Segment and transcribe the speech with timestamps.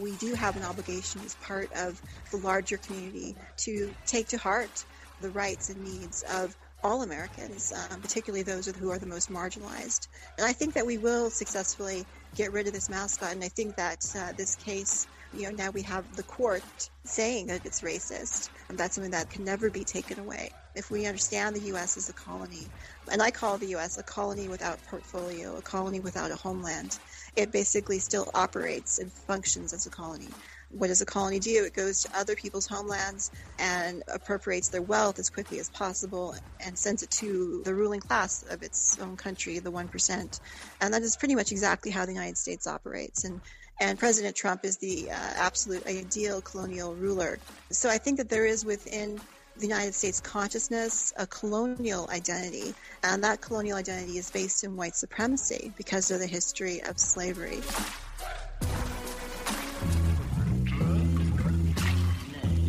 [0.00, 2.00] we do have an obligation as part of
[2.30, 4.84] the larger community to take to heart
[5.20, 10.08] the rights and needs of all Americans, um, particularly those who are the most marginalized.
[10.38, 13.32] And I think that we will successfully get rid of this mascot.
[13.32, 16.62] And I think that uh, this case, you know, now we have the court
[17.04, 18.48] saying that it's racist.
[18.68, 20.50] And that's something that can never be taken away.
[20.74, 21.96] If we understand the U.S.
[21.96, 22.70] as a colony,
[23.10, 23.98] and I call the U.S.
[23.98, 26.98] a colony without portfolio, a colony without a homeland,
[27.36, 30.34] it basically still operates and functions as a colony
[30.70, 31.64] what does a colony do?
[31.64, 36.78] It goes to other people's homelands and appropriates their wealth as quickly as possible and
[36.78, 40.40] sends it to the ruling class of its own country, the 1%.
[40.80, 43.24] And that is pretty much exactly how the United States operates.
[43.24, 43.40] And
[43.80, 47.40] and President Trump is the uh, absolute ideal colonial ruler.
[47.72, 49.22] So I think that there is within
[49.56, 54.94] the United States consciousness a colonial identity, and that colonial identity is based in white
[54.94, 57.60] supremacy because of the history of slavery.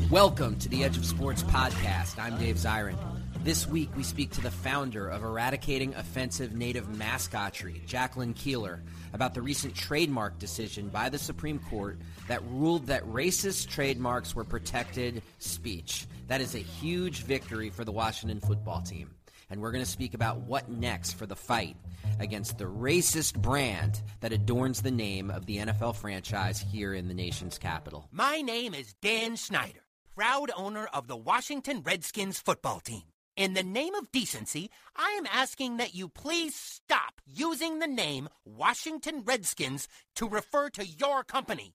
[0.10, 2.20] Welcome to the Edge of Sports podcast.
[2.20, 2.98] I'm Dave Zirin.
[3.44, 8.84] This week, we speak to the founder of Eradicating Offensive Native Mascotry, Jacqueline Keeler,
[9.14, 14.44] about the recent trademark decision by the Supreme Court that ruled that racist trademarks were
[14.44, 16.08] protected speech.
[16.28, 19.12] That is a huge victory for the Washington football team.
[19.50, 21.76] And we're going to speak about what next for the fight
[22.20, 27.14] against the racist brand that adorns the name of the NFL franchise here in the
[27.14, 28.08] nation's capital.
[28.12, 29.82] My name is Dan Snyder
[30.16, 33.11] proud owner of the Washington Redskins football team.
[33.38, 38.28] In the name of decency, I am asking that you please stop using the name
[38.44, 41.74] Washington Redskins to refer to your company.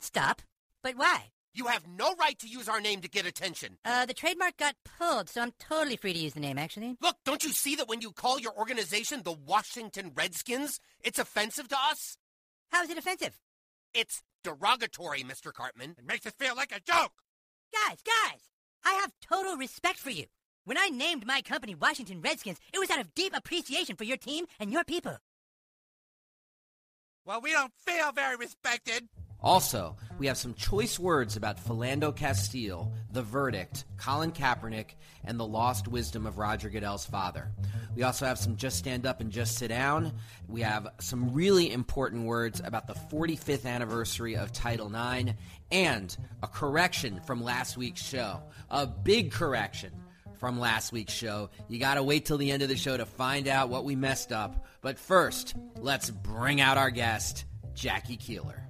[0.00, 0.42] Stop?
[0.82, 1.30] But why?
[1.54, 3.78] You have no right to use our name to get attention.
[3.84, 6.96] Uh, the trademark got pulled, so I'm totally free to use the name, actually.
[7.00, 11.68] Look, don't you see that when you call your organization the Washington Redskins, it's offensive
[11.68, 12.18] to us?
[12.70, 13.40] How is it offensive?
[13.94, 15.52] It's derogatory, Mr.
[15.52, 15.96] Cartman.
[15.98, 17.12] It makes us feel like a joke.
[17.72, 18.40] Guys, guys,
[18.88, 20.24] I have total respect for you.
[20.64, 24.16] When I named my company Washington Redskins, it was out of deep appreciation for your
[24.16, 25.18] team and your people.
[27.26, 29.10] Well, we don't feel very respected.
[29.40, 35.46] Also, we have some choice words about Philando Castile, the verdict, Colin Kaepernick, and the
[35.46, 37.52] lost wisdom of Roger Goodell's father.
[37.94, 40.12] We also have some just stand up and just sit down.
[40.48, 45.32] We have some really important words about the 45th anniversary of Title IX
[45.70, 48.42] and a correction from last week's show.
[48.70, 49.92] A big correction
[50.38, 51.50] from last week's show.
[51.68, 53.94] You got to wait till the end of the show to find out what we
[53.94, 54.66] messed up.
[54.80, 57.44] But first, let's bring out our guest,
[57.74, 58.64] Jackie Keeler.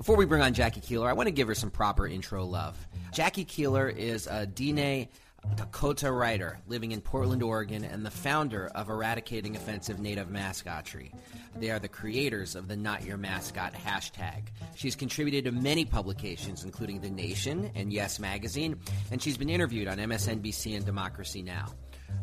[0.00, 2.74] Before we bring on Jackie Keeler, I want to give her some proper intro love.
[3.12, 5.08] Jackie Keeler is a Diné
[5.56, 11.12] Dakota writer living in Portland, Oregon, and the founder of Eradicating Offensive Native Mascotry.
[11.54, 14.44] They are the creators of the Not Your Mascot hashtag.
[14.74, 18.80] She's contributed to many publications, including The Nation and Yes Magazine,
[19.10, 21.74] and she's been interviewed on MSNBC and Democracy Now!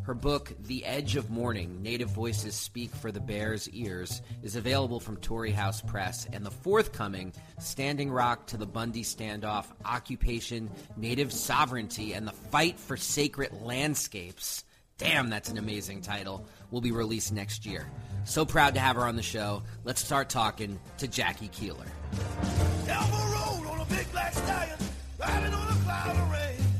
[0.02, 5.00] Her book, The Edge of Morning Native Voices Speak for the Bears' Ears, is available
[5.00, 11.32] from Torrey House Press, and the forthcoming Standing Rock to the Bundy Standoff Occupation, Native
[11.32, 14.64] Sovereignty, and the Fight for Sacred Landscapes.
[14.96, 16.44] Damn, that's an amazing title.
[16.70, 17.86] Will be released next year.
[18.24, 19.62] So proud to have her on the show.
[19.84, 21.86] Let's start talking to Jackie Keeler.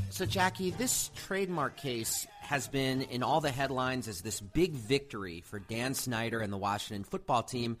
[0.09, 5.39] So, Jackie, this trademark case has been in all the headlines as this big victory
[5.41, 7.77] for Dan Snyder and the Washington football team.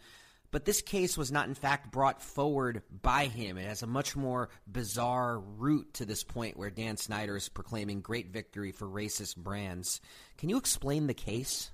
[0.51, 3.57] But this case was not, in fact, brought forward by him.
[3.57, 8.01] It has a much more bizarre route to this point where Dan Snyder is proclaiming
[8.01, 10.01] great victory for racist brands.
[10.37, 11.71] Can you explain the case?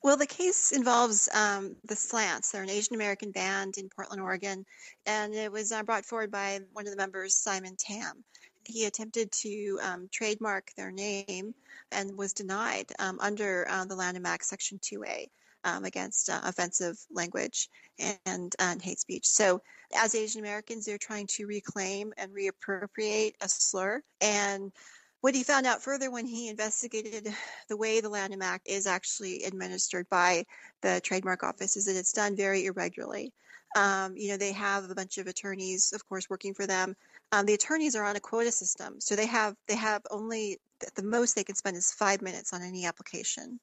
[0.00, 2.52] Well, the case involves um, the Slants.
[2.52, 4.64] They're an Asian American band in Portland, Oregon,
[5.04, 8.22] and it was uh, brought forward by one of the members, Simon Tam.
[8.68, 11.54] He attempted to um, trademark their name
[11.90, 15.26] and was denied um, under uh, the Lanham Act Section 2A
[15.64, 17.70] um, against uh, offensive language
[18.26, 19.26] and, and hate speech.
[19.26, 19.62] So,
[19.96, 24.02] as Asian Americans, they're trying to reclaim and reappropriate a slur.
[24.20, 24.70] And
[25.22, 27.34] what he found out further when he investigated
[27.68, 30.44] the way the Lanham Act is actually administered by
[30.82, 33.32] the trademark office is that it's done very irregularly.
[33.76, 36.94] Um, you know, they have a bunch of attorneys, of course, working for them.
[37.32, 40.58] Um, the attorneys are on a quota system, so they have they have only
[40.94, 43.60] the most they can spend is five minutes on any application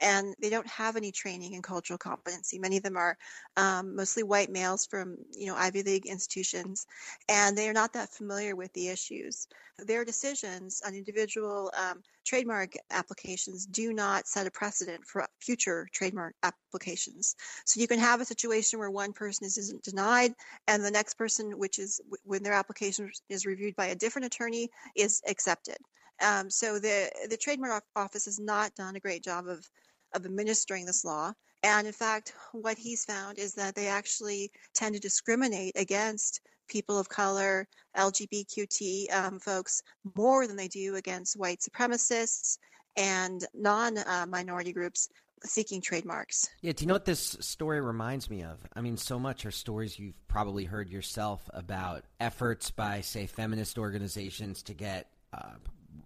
[0.00, 2.58] and they don't have any training in cultural competency.
[2.58, 3.16] Many of them are
[3.56, 6.86] um, mostly white males from you know Ivy League institutions,
[7.28, 9.46] and they are not that familiar with the issues.
[9.78, 16.34] Their decisions on individual um, trademark applications do not set a precedent for future trademark
[16.42, 17.34] applications.
[17.64, 20.34] So you can have a situation where one person is denied,
[20.68, 24.70] and the next person, which is when their application is reviewed by a different attorney,
[24.96, 25.78] is accepted.
[26.24, 29.68] Um, so the the trademark office has not done a great job of
[30.14, 31.32] of administering this law.
[31.62, 36.98] And in fact, what he's found is that they actually tend to discriminate against people
[36.98, 37.66] of color,
[37.96, 39.82] LGBTQT um, folks
[40.16, 42.58] more than they do against white supremacists
[42.96, 45.08] and non-minority uh, groups
[45.44, 46.48] seeking trademarks.
[46.62, 48.60] Yeah, do you know what this story reminds me of?
[48.74, 53.78] I mean, so much are stories you've probably heard yourself about efforts by, say, feminist
[53.78, 55.54] organizations to get uh,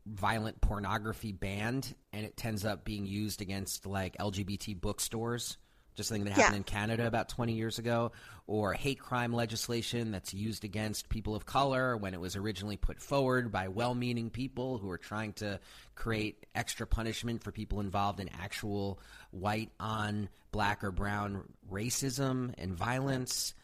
[0.08, 5.56] violent pornography banned and it tends up being used against like LGBT bookstores.
[5.94, 6.58] Just something that happened yeah.
[6.58, 8.12] in Canada about 20 years ago,
[8.46, 13.00] or hate crime legislation that's used against people of color when it was originally put
[13.00, 15.58] forward by well meaning people who are trying to
[15.96, 19.00] create extra punishment for people involved in actual
[19.32, 23.54] white on black or brown racism and violence.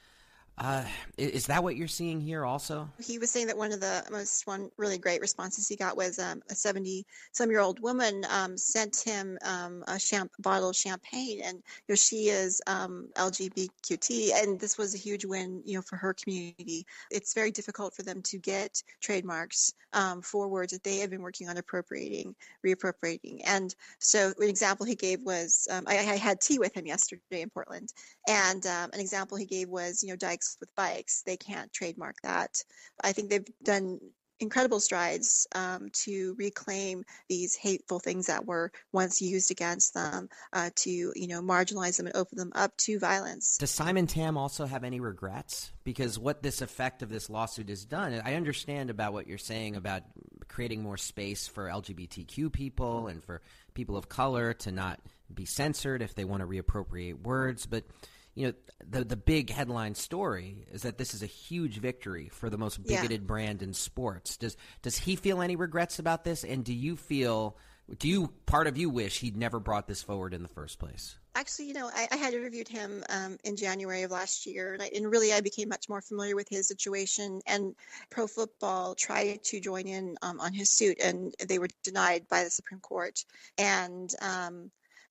[0.57, 0.85] Uh,
[1.19, 2.89] is that what you're seeing here also?
[3.05, 6.21] He was saying that one of the most one really great responses he got was
[6.21, 10.77] um, a 70 some year old woman um, sent him um, a champ- bottle of
[10.77, 15.75] champagne, and you know she is um, LGBTQT, and this was a huge win, you
[15.75, 16.87] know, for her community.
[17.11, 21.23] It's very difficult for them to get trademarks um, for words that they have been
[21.23, 22.33] working on appropriating,
[22.65, 26.87] reappropriating, and so an example he gave was um, I, I, had tea with him
[26.87, 27.93] yesterday in Portland,
[28.29, 31.23] and an example he gave was you know Dykes with bikes.
[31.23, 32.63] They can't trademark that.
[33.03, 34.01] I think they've done
[34.41, 40.71] incredible strides um, to reclaim these hateful things that were once used against them uh,
[40.75, 44.67] to you know marginalize them and open them up to violence does simon tam also
[44.67, 49.13] have any regrets because what this effect of this lawsuit has done i understand about
[49.13, 50.03] what you're saying about
[50.49, 53.41] creating more space for lgbtq people and for
[53.73, 55.01] people of color to not
[55.33, 57.85] be censored if they want to reappropriate words but
[58.35, 58.55] you know,
[58.87, 62.83] the the big headline story is that this is a huge victory for the most
[62.85, 63.27] bigoted yeah.
[63.27, 64.37] brand in sports.
[64.37, 66.45] Does does he feel any regrets about this?
[66.45, 67.57] And do you feel
[67.99, 71.17] do you part of you wish he'd never brought this forward in the first place?
[71.37, 74.83] Actually, you know, I, I had interviewed him um, in January of last year, and,
[74.83, 77.41] I, and, really I became much more familiar with his situation.
[77.47, 77.75] And
[78.09, 82.45] Pro Football tried to join in um, on his suit, and they were denied by
[82.45, 83.25] the Supreme Court.
[83.59, 84.71] And um,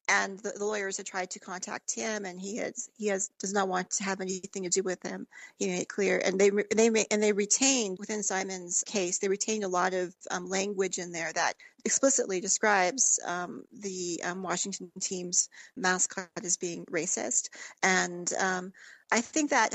[0.09, 3.53] and the, the, lawyers had tried to contact him and he has he has does
[3.53, 5.27] not want to have anything to do with him
[5.57, 6.21] he made it clear.
[6.23, 10.49] And they they and they retained within simon's case they retained a lot of um,
[10.49, 11.53] language in there that
[11.85, 17.49] explicitly describes um, the um, washington team's mascot as being racist.
[17.81, 18.73] And um,
[19.11, 19.73] I think that,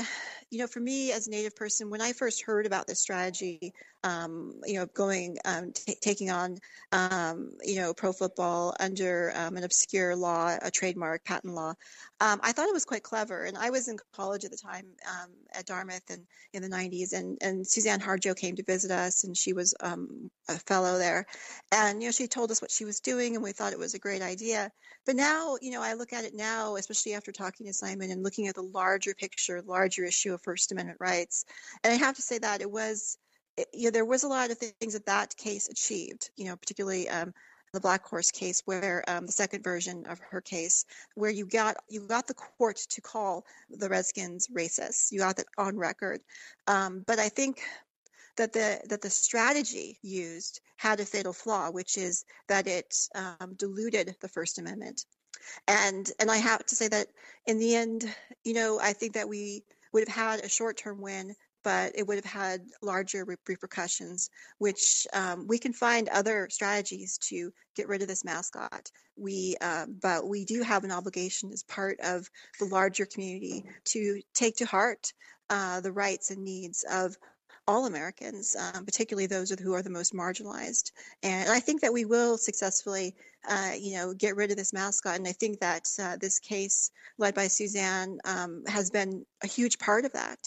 [0.49, 3.73] you know, for me as a Native person, when I first heard about this strategy,
[4.03, 6.57] um, you know, going, um, t- taking on,
[6.91, 11.73] um, you know, pro football under um, an obscure law, a trademark patent law,
[12.21, 13.43] um, I thought it was quite clever.
[13.43, 17.13] And I was in college at the time um, at Dartmouth and in the 90s,
[17.13, 19.97] and, and Suzanne Harjo came to visit us, and she was a
[20.65, 21.25] fellow there.
[21.71, 23.93] And, you know, she told us what she was doing, and we thought it was
[23.93, 24.71] a great idea.
[25.05, 28.23] But now, you know, I look at it now, especially after talking to Simon and
[28.23, 31.45] looking at the larger picture, larger issue of First Amendment rights.
[31.83, 33.17] And I have to say that it was,
[33.57, 36.55] it, you know, there was a lot of things that that case achieved, you know,
[36.55, 37.33] particularly um,
[37.73, 40.85] the Blackhorse case, where um, the second version of her case,
[41.15, 45.11] where you got you got the court to call the Redskins racist.
[45.11, 46.21] You got that on record.
[46.67, 47.61] Um, but I think
[48.37, 53.53] that the that the strategy used had a fatal flaw, which is that it um,
[53.55, 55.05] diluted the First Amendment.
[55.67, 57.07] And and I have to say that
[57.45, 61.35] in the end, you know, I think that we would have had a short-term win,
[61.63, 64.29] but it would have had larger repercussions.
[64.57, 68.91] Which um, we can find other strategies to get rid of this mascot.
[69.17, 72.29] We, uh, but we do have an obligation as part of
[72.59, 75.11] the larger community to take to heart
[75.49, 77.17] uh, the rights and needs of
[77.69, 80.91] all Americans, um, particularly those who are the most marginalized.
[81.21, 83.15] And I think that we will successfully,
[83.47, 85.17] uh, you know, get rid of this mascot.
[85.17, 89.77] And I think that uh, this case, led by Suzanne, um, has been a huge
[89.77, 90.39] part of that.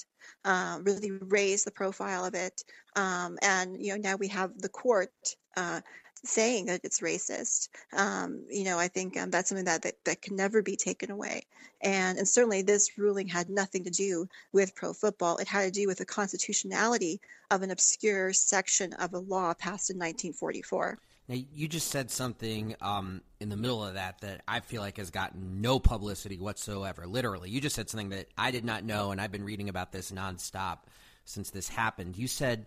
[0.44, 2.64] Uh, really raise the profile of it,
[2.96, 5.12] um, and you know now we have the court
[5.56, 5.80] uh,
[6.24, 7.68] saying that it's racist.
[7.92, 11.10] Um, you know, I think um, that's something that, that, that can never be taken
[11.10, 11.42] away.
[11.80, 15.38] And, and certainly this ruling had nothing to do with pro football.
[15.38, 19.90] It had to do with the constitutionality of an obscure section of a law passed
[19.90, 20.98] in 1944.
[21.28, 24.96] Now, you just said something um, in the middle of that that I feel like
[24.96, 27.06] has gotten no publicity whatsoever.
[27.06, 29.92] Literally, you just said something that I did not know, and I've been reading about
[29.92, 30.78] this nonstop
[31.24, 32.16] since this happened.
[32.16, 32.66] You said,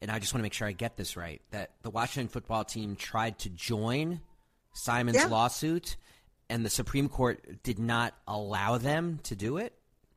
[0.00, 2.64] and I just want to make sure I get this right, that the Washington football
[2.64, 4.20] team tried to join
[4.72, 5.26] Simon's yeah.
[5.26, 5.96] lawsuit,
[6.48, 9.74] and the Supreme Court did not allow them to do it.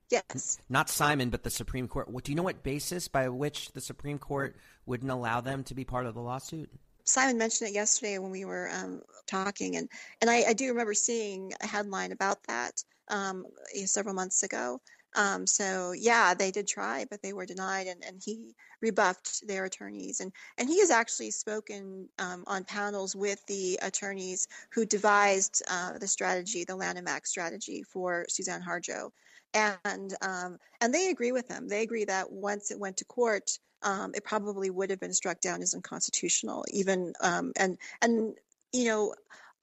[0.10, 0.60] Yes.
[0.70, 2.10] Not Simon, but the Supreme Court.
[2.10, 5.74] What, do you know what basis by which the Supreme Court wouldn't allow them to
[5.74, 6.70] be part of the lawsuit?
[7.04, 9.90] Simon mentioned it yesterday when we were um, talking, and
[10.22, 13.46] and I, I, do remember seeing a headline about that um,
[13.86, 14.80] several months ago.
[15.16, 19.66] Um, so yeah, they did try, but they were denied, and, and he rebuffed their
[19.66, 25.64] attorneys, and and he has actually spoken um, on panels with the attorneys who devised
[25.70, 29.12] uh, the strategy, the Lanham Act strategy for Suzanne Harjo,
[29.54, 31.68] and um, and they agree with him.
[31.68, 35.40] They agree that once it went to court, um, it probably would have been struck
[35.42, 36.66] down as unconstitutional.
[36.72, 38.36] Even um, and and
[38.72, 39.14] you know,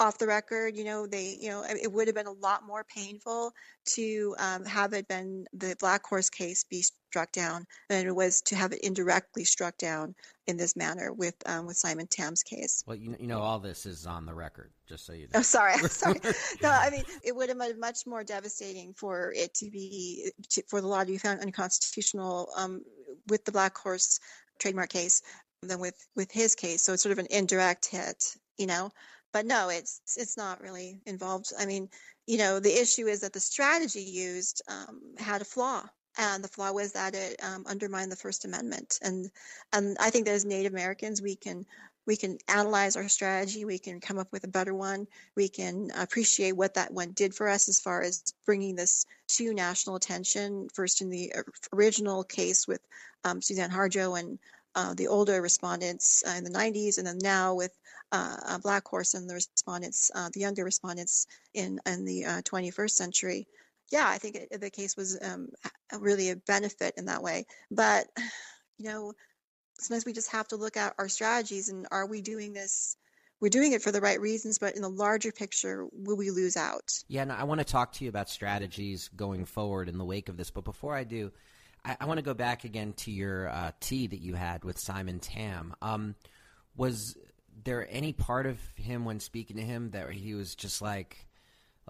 [0.01, 2.85] off the record, you know, they you know it would have been a lot more
[2.85, 3.53] painful
[3.95, 8.57] to um, have it been the Blackhorse case be struck down than it was to
[8.57, 10.15] have it indirectly struck down
[10.47, 12.83] in this manner with um, with Simon Tam's case.
[12.87, 15.41] Well, you, you know, all this is on the record, just so you know.
[15.41, 16.21] Oh, sorry, sorry.
[16.63, 20.63] no, I mean, it would have been much more devastating for it to be to,
[20.69, 22.83] for the law to be found unconstitutional um,
[23.29, 24.19] with the Blackhorse
[24.59, 25.21] trademark case
[25.63, 26.83] than with with his case.
[26.83, 28.25] So it's sort of an indirect hit,
[28.57, 28.91] you know.
[29.33, 31.53] But no, it's it's not really involved.
[31.59, 31.89] I mean,
[32.27, 35.85] you know, the issue is that the strategy used um, had a flaw
[36.19, 38.99] and the flaw was that it um, undermined the First Amendment.
[39.03, 39.31] And
[39.73, 41.67] and I think that as Native Americans, we can
[42.07, 43.65] we can analyze our strategy.
[43.65, 45.07] We can come up with a better one.
[45.37, 49.55] We can appreciate what that one did for us as far as bringing this to
[49.55, 50.69] national attention.
[50.75, 51.33] First, in the
[51.73, 52.81] original case with
[53.25, 54.39] um, Suzanne Harjo and
[54.75, 57.73] uh, the older respondents uh, in the 90s, and then now with
[58.13, 63.47] uh, Blackhorse and the respondents, uh, the younger respondents in in the 21st uh, century
[63.91, 65.49] yeah, I think it, the case was um,
[65.99, 67.47] really a benefit in that way.
[67.71, 68.07] But,
[68.79, 69.13] you know,
[69.79, 72.97] sometimes we just have to look at our strategies and are we doing this?
[73.41, 76.57] We're doing it for the right reasons, but in the larger picture, will we lose
[76.57, 76.93] out?
[77.09, 80.29] Yeah, and I want to talk to you about strategies going forward in the wake
[80.29, 80.51] of this.
[80.51, 81.33] But before I do,
[81.85, 84.79] I, I want to go back again to your uh, tea that you had with
[84.79, 85.75] Simon Tam.
[85.83, 86.15] Um,
[86.77, 87.17] was
[87.65, 91.27] there any part of him when speaking to him that he was just like,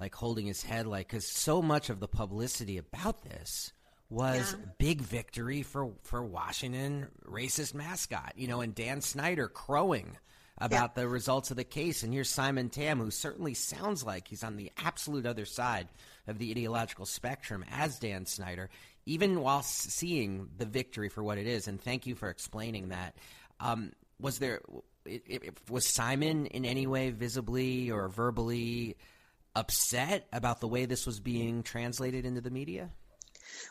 [0.01, 3.73] like holding his head like because so much of the publicity about this
[4.09, 4.67] was yeah.
[4.79, 10.17] big victory for for Washington racist mascot, you know, and Dan Snyder crowing
[10.59, 11.03] about yeah.
[11.03, 12.03] the results of the case.
[12.03, 15.89] And here's Simon Tam, who certainly sounds like he's on the absolute other side
[16.27, 18.69] of the ideological spectrum as Dan Snyder,
[19.07, 21.69] even while seeing the victory for what it is.
[21.69, 23.17] And thank you for explaining that.
[23.59, 24.61] Um, was there
[25.05, 28.97] it, it, was Simon in any way visibly or verbally
[29.57, 32.91] upset about the way this was being translated into the media?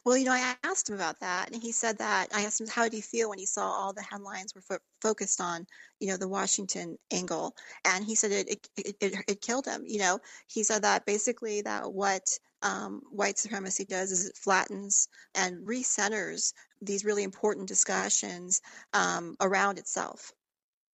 [0.03, 2.67] Well, you know, I asked him about that, and he said that I asked him
[2.67, 5.65] how did he feel when he saw all the headlines were fo- focused on,
[6.00, 7.55] you know, the Washington angle,
[7.86, 9.83] and he said it it, it it killed him.
[9.88, 15.07] You know, he said that basically that what um, white supremacy does is it flattens
[15.35, 18.61] and recenters these really important discussions
[18.93, 20.31] um, around itself.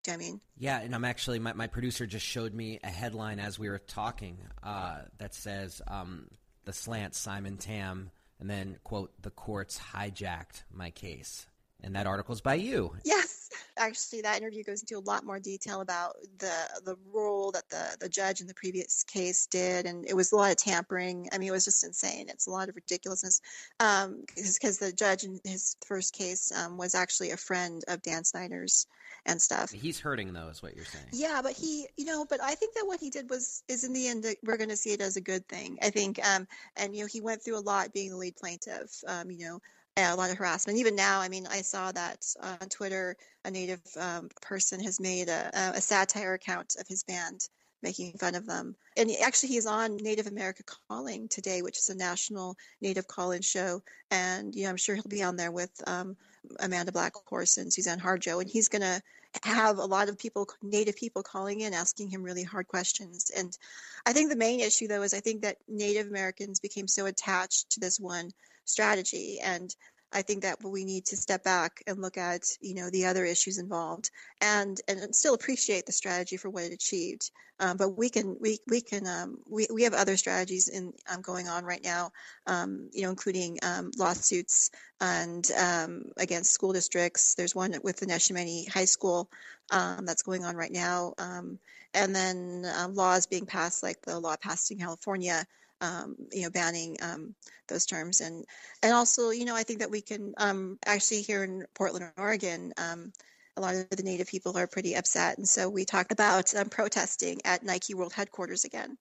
[0.04, 0.40] Do I mean?
[0.56, 3.78] Yeah, and I'm actually my, my producer just showed me a headline as we were
[3.78, 6.28] talking uh, that says um,
[6.64, 11.46] the slant Simon Tam and then quote the courts hijacked my case.
[11.82, 12.94] And that article is by you.
[13.04, 16.52] Yes, actually, that interview goes into a lot more detail about the
[16.84, 20.36] the role that the the judge in the previous case did, and it was a
[20.36, 21.28] lot of tampering.
[21.32, 22.28] I mean, it was just insane.
[22.28, 23.40] It's a lot of ridiculousness,
[23.78, 28.24] because um, the judge in his first case um, was actually a friend of Dan
[28.24, 28.86] Snyder's
[29.26, 29.70] and stuff.
[29.70, 31.06] He's hurting though, is what you're saying.
[31.12, 33.92] Yeah, but he, you know, but I think that what he did was is in
[33.92, 35.78] the end we're going to see it as a good thing.
[35.82, 36.46] I think, um,
[36.76, 39.02] and you know, he went through a lot being the lead plaintiff.
[39.06, 39.60] Um, you know,
[39.96, 40.78] a lot of harassment.
[40.78, 45.28] Even now, I mean, I saw that on Twitter, a native um, person has made
[45.28, 47.48] a, a satire account of his band
[47.82, 48.76] making fun of them.
[48.96, 53.82] And actually, he's on Native America Calling today, which is a national Native call-in show.
[54.10, 56.16] And you know, I'm sure he'll be on there with um,
[56.60, 59.00] Amanda Blackhorse and Suzanne Harjo, and he's going to
[59.44, 63.30] have a lot of people, Native people, calling in asking him really hard questions.
[63.36, 63.56] And
[64.04, 67.70] I think the main issue, though, is I think that Native Americans became so attached
[67.70, 68.30] to this one
[68.70, 69.74] strategy, and
[70.12, 73.24] I think that we need to step back and look at, you know, the other
[73.24, 74.10] issues involved,
[74.40, 77.30] and and still appreciate the strategy for what it achieved.
[77.60, 81.20] Um, but we can we we can um, we we have other strategies in um,
[81.20, 82.10] going on right now,
[82.46, 87.34] um, you know, including um, lawsuits and um, against school districts.
[87.34, 89.30] There's one with the Neshaminy High School
[89.70, 94.78] that's going on right now, and then laws being passed, like the law passed in
[94.78, 95.46] California
[95.80, 97.34] um, you know, banning um,
[97.68, 98.20] those terms.
[98.20, 98.44] And
[98.82, 102.72] and also, you know, I think that we can um, actually here in Portland, Oregon,
[102.76, 103.12] um,
[103.56, 106.68] a lot of the Native people are pretty upset, and so we talked about um,
[106.68, 108.96] protesting at Nike World Headquarters again,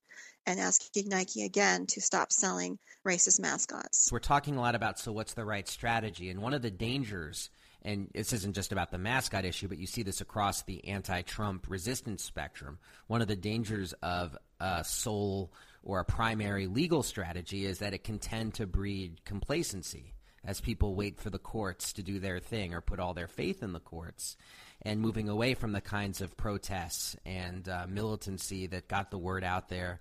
[0.45, 4.09] and asking Nike again to stop selling racist mascots.
[4.11, 7.49] We're talking a lot about so what's the right strategy, and one of the dangers
[7.81, 11.65] and this isn't just about the mascot issue, but you see this across the anti-Trump
[11.69, 12.77] resistance spectrum.
[13.07, 18.03] One of the dangers of a sole or a primary legal strategy is that it
[18.03, 20.13] can tend to breed complacency
[20.45, 23.61] as people wait for the courts to do their thing or put all their faith
[23.61, 24.37] in the courts
[24.81, 29.43] and moving away from the kinds of protests and uh, militancy that got the word
[29.43, 29.99] out there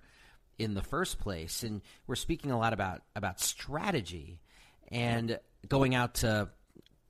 [0.57, 1.63] in the first place.
[1.63, 4.39] And we're speaking a lot about, about strategy
[4.89, 6.49] and going out to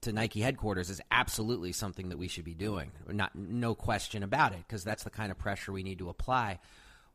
[0.02, 2.92] to Nike headquarters is absolutely something that we should be doing.
[3.08, 6.60] Not no question about it because that's the kind of pressure we need to apply.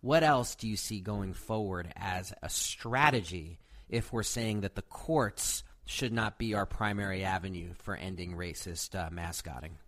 [0.05, 3.59] What else do you see going forward as a strategy
[3.89, 8.95] if we're saying that the courts should not be our primary avenue for ending racist
[8.95, 9.79] uh, mascotting?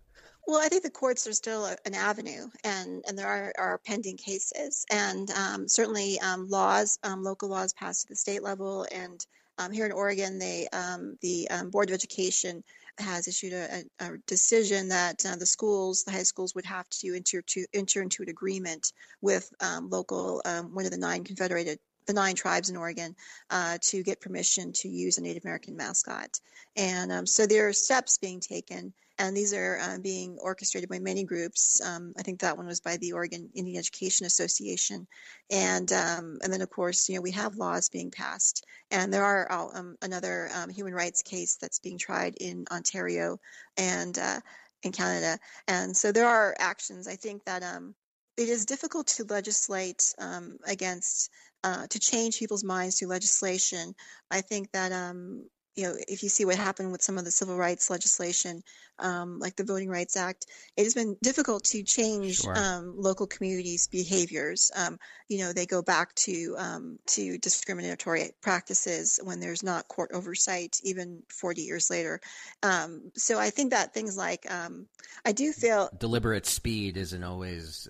[0.47, 4.17] Well, I think the courts are still an avenue, and, and there are, are pending
[4.17, 9.23] cases, and um, certainly um, laws, um, local laws passed at the state level, and
[9.59, 12.63] um, here in Oregon, they um, the um, Board of Education
[12.99, 17.15] has issued a, a decision that uh, the schools, the high schools, would have to
[17.15, 21.79] enter to enter into an agreement with um, local um, one of the nine confederated
[22.07, 23.15] the nine tribes in Oregon
[23.49, 26.39] uh, to get permission to use a Native American mascot.
[26.75, 30.99] And um, so there are steps being taken, and these are uh, being orchestrated by
[30.99, 31.81] many groups.
[31.81, 35.07] Um, I think that one was by the Oregon Indian Education Association,
[35.49, 39.23] and um, and then of course you know we have laws being passed, and there
[39.23, 43.39] are um, another um, human rights case that's being tried in Ontario
[43.77, 44.39] and uh,
[44.83, 47.07] in Canada, and so there are actions.
[47.07, 47.95] I think that um,
[48.37, 51.31] it is difficult to legislate um, against
[51.63, 53.95] uh, to change people's minds through legislation.
[54.29, 57.31] I think that um, you know, if you see what happened with some of the
[57.31, 58.63] civil rights legislation,
[58.97, 62.57] um, like the Voting Rights Act, it has been difficult to change sure.
[62.57, 64.71] um, local communities' behaviors.
[64.75, 64.97] Um,
[65.29, 70.79] you know, they go back to um, to discriminatory practices when there's not court oversight,
[70.83, 72.19] even 40 years later.
[72.63, 74.87] Um, so I think that things like um,
[75.25, 77.87] I do feel deliberate speed isn't always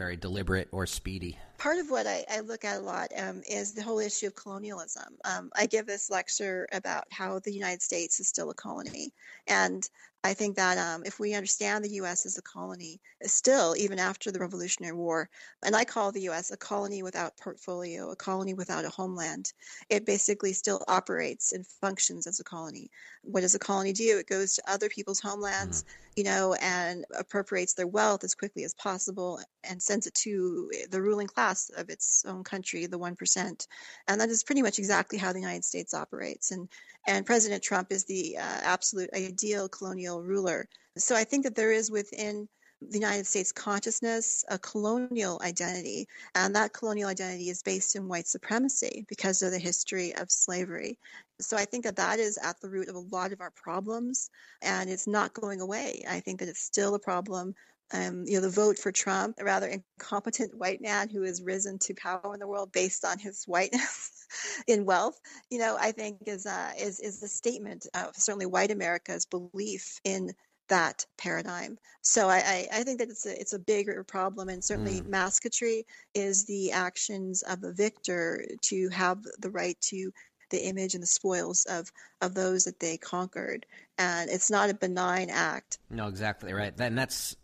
[0.00, 3.74] very deliberate or speedy part of what I, I look at a lot um, is
[3.74, 5.18] the whole issue of colonialism.
[5.26, 9.12] Um, I give this lecture about how the United States is still a colony.
[9.46, 9.86] And
[10.22, 12.26] I think that um, if we understand the U.S.
[12.26, 15.30] as a colony, still, even after the Revolutionary War,
[15.64, 16.50] and I call the U.S.
[16.50, 19.52] a colony without portfolio, a colony without a homeland,
[19.88, 22.90] it basically still operates and functions as a colony.
[23.22, 24.18] What does a colony do?
[24.18, 26.12] It goes to other people's homelands, mm-hmm.
[26.16, 31.00] you know, and appropriates their wealth as quickly as possible and sends it to the
[31.00, 33.66] ruling class of its own country, the 1%.
[34.08, 36.50] And that is pretty much exactly how the United States operates.
[36.50, 36.68] And
[37.06, 40.68] and President Trump is the uh, absolute ideal colonial ruler.
[40.96, 42.48] So I think that there is within
[42.80, 48.26] the United States consciousness a colonial identity, and that colonial identity is based in white
[48.26, 50.98] supremacy because of the history of slavery.
[51.40, 54.30] So I think that that is at the root of a lot of our problems,
[54.62, 56.02] and it's not going away.
[56.08, 57.54] I think that it's still a problem
[57.92, 61.78] um, you know, the vote for Trump, a rather incompetent white man who has risen
[61.80, 64.26] to power in the world based on his whiteness
[64.66, 68.70] in wealth, you know, I think is uh, is is the statement of certainly white
[68.70, 70.32] America's belief in
[70.68, 71.76] that paradigm.
[72.02, 75.06] So I, I, I, think that it's a it's a bigger problem, and certainly mm.
[75.06, 80.12] mascotry is the actions of a victor to have the right to
[80.50, 83.66] the image and the spoils of of those that they conquered,
[83.98, 85.78] and it's not a benign act.
[85.90, 86.72] No, exactly right.
[86.78, 87.36] And that's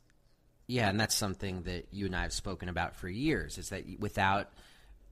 [0.67, 3.85] yeah, and that's something that you and I have spoken about for years is that
[3.99, 4.51] without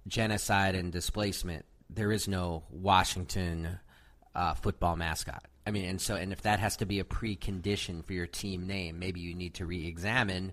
[0.08, 3.78] genocide and displacement, there is no Washington
[4.34, 5.44] uh, football mascot.
[5.66, 8.66] I mean, and so, and if that has to be a precondition for your team
[8.66, 10.52] name, maybe you need to re examine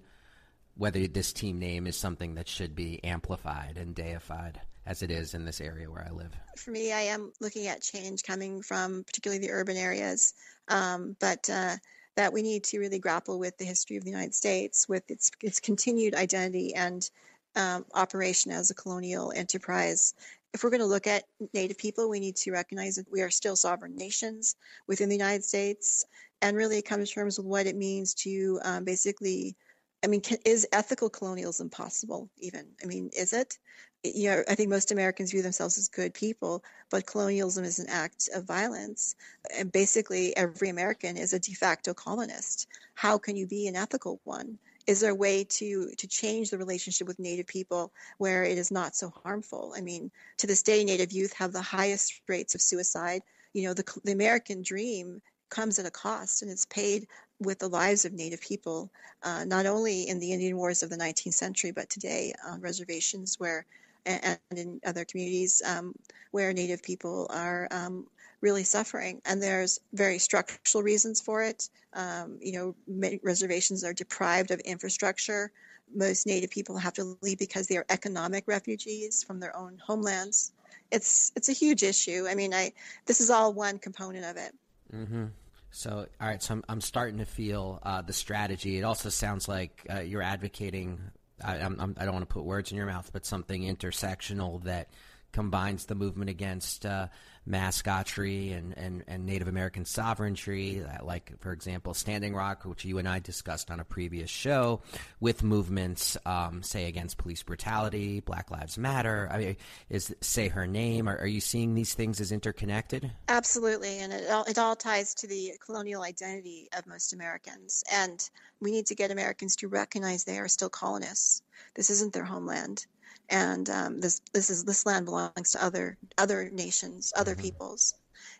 [0.76, 5.34] whether this team name is something that should be amplified and deified as it is
[5.34, 6.32] in this area where I live.
[6.58, 10.36] For me, I am looking at change coming from particularly the urban areas,
[10.68, 11.50] um, but.
[11.50, 11.78] Uh,
[12.16, 15.32] that we need to really grapple with the history of the United States, with its
[15.42, 17.10] its continued identity and
[17.56, 20.14] um, operation as a colonial enterprise,
[20.54, 23.30] if we're going to look at Native people, we need to recognize that we are
[23.30, 24.56] still sovereign nations
[24.88, 26.04] within the United States
[26.42, 29.56] and really come to terms with what it means to um, basically
[30.04, 32.66] I mean, can, is ethical colonialism possible even?
[32.84, 33.58] I mean, is it?
[34.04, 37.88] You know, I think most Americans view themselves as good people, but colonialism is an
[37.88, 39.16] act of violence.
[39.56, 42.68] And basically, every American is a de facto colonist.
[42.96, 44.58] How can you be an ethical one?
[44.88, 48.72] Is there a way to, to change the relationship with Native people where it is
[48.72, 49.74] not so harmful?
[49.78, 53.22] I mean, to this day, Native youth have the highest rates of suicide.
[53.54, 57.08] You know, the, the American dream comes at a cost and it's paid
[57.40, 58.90] with the lives of Native people,
[59.22, 63.40] uh, not only in the Indian Wars of the 19th century, but today on reservations
[63.40, 63.66] where
[64.06, 65.94] and in other communities um,
[66.32, 68.08] where Native people are um,
[68.42, 69.22] really suffering.
[69.26, 71.70] And there's very structural reasons for it.
[71.94, 75.52] Um, you know, reservations are deprived of infrastructure.
[75.94, 80.54] Most Native people have to leave because they are economic refugees from their own homelands.
[80.92, 82.26] It's it's a huge issue.
[82.28, 82.74] I mean, I
[83.06, 84.54] this is all one component of it.
[84.94, 85.26] Mm-hmm.
[85.72, 86.42] So, all right.
[86.44, 88.78] So I'm, I'm starting to feel uh, the strategy.
[88.78, 91.00] It also sounds like uh, you're advocating.
[91.44, 94.64] I, I'm, I do not want to put words in your mouth, but something intersectional
[94.64, 94.90] that
[95.32, 97.08] combines the movement against uh,
[97.46, 103.08] mascotry and, and, and Native American sovereignty, like, for example, Standing Rock, which you and
[103.08, 104.82] I discussed on a previous show,
[105.20, 109.28] with movements, um, say, against police brutality, Black Lives Matter.
[109.32, 109.58] I mean,
[109.90, 111.10] is Say Her Name.
[111.10, 113.12] Are, are you seeing these things as interconnected?
[113.28, 114.00] Absolutely.
[114.00, 117.84] And it all, it all ties to the colonial identity of most Americans.
[117.92, 121.42] And we need to get Americans to recognize they are still colonists.
[121.74, 122.86] This isn't their homeland
[123.32, 127.44] and um, this this is this land belongs to other other nations, other mm-hmm.
[127.44, 127.96] peoples.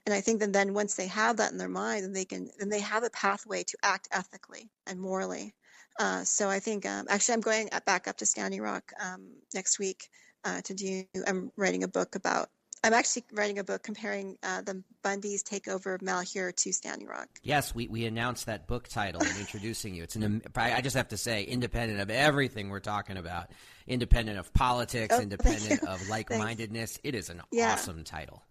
[0.06, 2.50] And I think that then once they have that in their mind, then they can
[2.60, 5.56] then they have a pathway to act ethically and morally.
[6.00, 9.80] Uh, so I think um, actually I'm going back up to Standing Rock um, next
[9.80, 10.10] week
[10.44, 11.04] uh, to do.
[11.28, 12.50] I'm writing a book about
[12.84, 17.30] I'm actually writing a book comparing uh, the Bundy's takeover of Malheur to Standing Rock.
[17.44, 20.04] Yes, we, we announced that book title and introducing you.
[20.04, 23.52] It's an I just have to say, independent of everything we're talking about,
[23.86, 27.74] independent of politics, oh, independent of like mindedness, it is an yeah.
[27.74, 28.42] awesome title.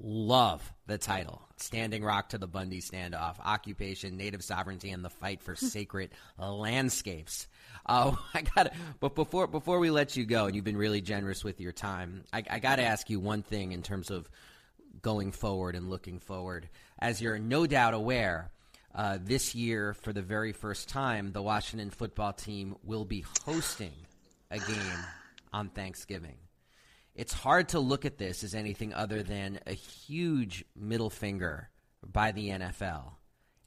[0.00, 1.42] Love the title.
[1.56, 7.48] Standing Rock to the Bundy Standoff, Occupation, Native Sovereignty, and the Fight for Sacred Landscapes.
[7.84, 8.74] Uh, I got it.
[9.00, 12.24] but before before we let you go, and you've been really generous with your time.
[12.32, 14.30] I, I got to ask you one thing in terms of
[15.02, 16.68] going forward and looking forward.
[17.00, 18.50] As you're no doubt aware,
[18.94, 23.92] uh, this year for the very first time, the Washington football team will be hosting
[24.50, 25.04] a game
[25.52, 26.36] on Thanksgiving.
[27.18, 31.68] It's hard to look at this as anything other than a huge middle finger
[32.06, 33.10] by the NFL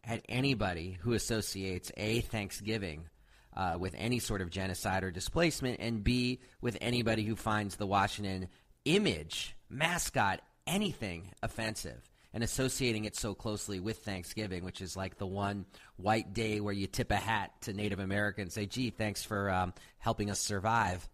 [0.06, 3.10] at anybody who associates a Thanksgiving
[3.54, 7.86] uh, with any sort of genocide or displacement, and B, with anybody who finds the
[7.86, 8.48] Washington
[8.86, 15.28] image, mascot, anything offensive and associating it so closely with Thanksgiving, which is like the
[15.28, 15.66] one
[15.98, 19.74] white day where you tip a hat to Native Americans, say, gee, thanks for um,
[19.98, 21.10] helping us survive.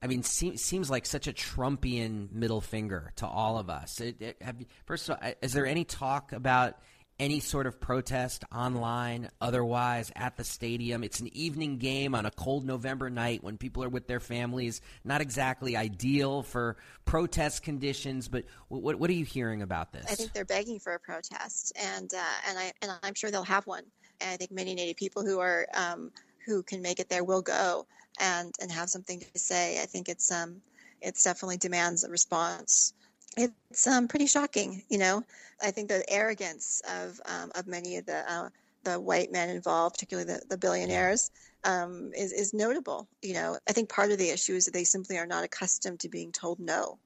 [0.00, 4.00] I mean, seems seems like such a Trumpian middle finger to all of us.
[4.00, 4.56] It, it, have,
[4.86, 6.78] first of all, is there any talk about
[7.18, 11.02] any sort of protest online, otherwise, at the stadium.
[11.02, 14.80] It's an evening game on a cold November night when people are with their families.
[15.04, 20.06] Not exactly ideal for protest conditions, but what, what are you hearing about this?
[20.08, 23.42] I think they're begging for a protest, and uh, and I and I'm sure they'll
[23.42, 23.84] have one.
[24.20, 26.12] And I think many Native people who are um,
[26.46, 27.86] who can make it there will go
[28.20, 29.80] and and have something to say.
[29.82, 30.60] I think it's um
[31.00, 32.92] it's definitely demands a response
[33.38, 34.82] it's um, pretty shocking.
[34.88, 35.24] You know,
[35.62, 38.48] I think the arrogance of um, of many of the uh,
[38.84, 41.30] the white men involved, particularly the, the billionaires,
[41.64, 43.08] um, is is notable.
[43.22, 46.00] You know, I think part of the issue is that they simply are not accustomed
[46.00, 46.98] to being told no.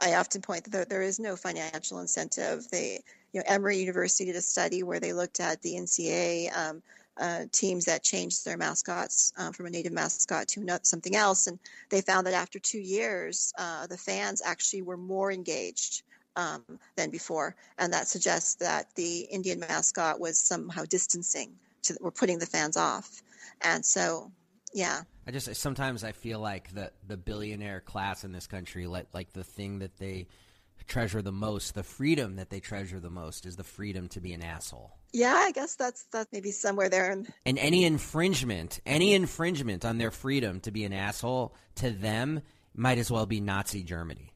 [0.00, 2.68] I often point that there is no financial incentive.
[2.70, 3.00] They,
[3.32, 6.82] you know, Emory University did a study where they looked at the NCAA um,
[7.18, 11.46] uh, teams that changed their mascots uh, from a native mascot to something else.
[11.46, 11.58] And
[11.90, 16.02] they found that after two years, uh, the fans actually were more engaged
[16.36, 16.62] um,
[16.96, 17.56] than before.
[17.78, 21.52] And that suggests that the Indian mascot was somehow distancing,
[21.82, 23.22] to, we're putting the fans off.
[23.60, 24.30] And so,
[24.72, 25.02] yeah.
[25.26, 29.32] I just sometimes I feel like the the billionaire class in this country, like like
[29.32, 30.26] the thing that they
[30.88, 34.32] treasure the most, the freedom that they treasure the most, is the freedom to be
[34.32, 34.92] an asshole.
[35.12, 37.10] Yeah, I guess that's that's maybe somewhere there.
[37.12, 42.40] And any infringement, any infringement on their freedom to be an asshole to them
[42.74, 44.32] might as well be Nazi Germany.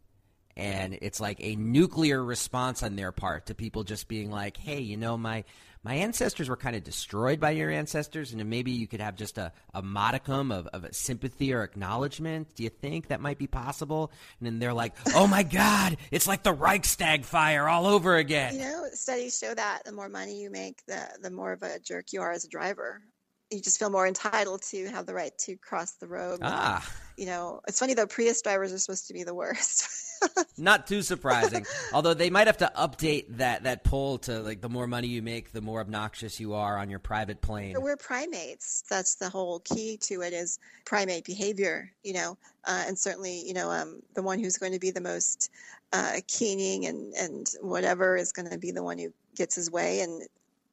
[0.54, 4.80] and it's like a nuclear response on their part to people just being like, "Hey,
[4.80, 5.44] you know my
[5.84, 9.36] my ancestors were kind of destroyed by your ancestors, and maybe you could have just
[9.38, 12.54] a, a modicum of, of sympathy or acknowledgement.
[12.54, 14.12] Do you think that might be possible?
[14.38, 18.54] And then they're like, oh my God, it's like the Reichstag fire all over again.
[18.54, 21.80] You know, studies show that the more money you make, the, the more of a
[21.80, 23.02] jerk you are as a driver
[23.52, 26.40] you just feel more entitled to have the right to cross the road.
[26.42, 26.88] Ah.
[27.16, 29.88] You know, it's funny though, Prius drivers are supposed to be the worst.
[30.58, 31.66] Not too surprising.
[31.92, 35.20] Although they might have to update that, that poll to like the more money you
[35.20, 37.76] make, the more obnoxious you are on your private plane.
[37.78, 38.84] We're primates.
[38.88, 43.54] That's the whole key to it is primate behavior, you know, uh, and certainly, you
[43.54, 45.50] know, um, the one who's going to be the most
[45.92, 50.00] uh, keening and, and whatever is going to be the one who gets his way
[50.00, 50.22] and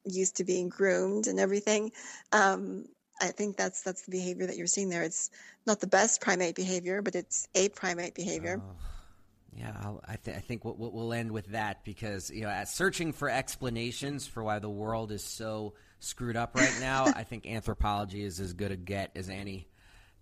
[0.04, 1.92] used to being groomed and everything.
[2.32, 2.86] Um,
[3.20, 5.02] I think that's that's the behavior that you're seeing there.
[5.02, 5.30] It's
[5.66, 8.60] not the best primate behavior, but it's a primate behavior.
[8.62, 8.74] Oh,
[9.56, 12.68] yeah, I'll, i th- I think we'll, we'll end with that because you know, at
[12.68, 17.46] searching for explanations for why the world is so screwed up right now, I think
[17.46, 19.68] anthropology is as good a get as any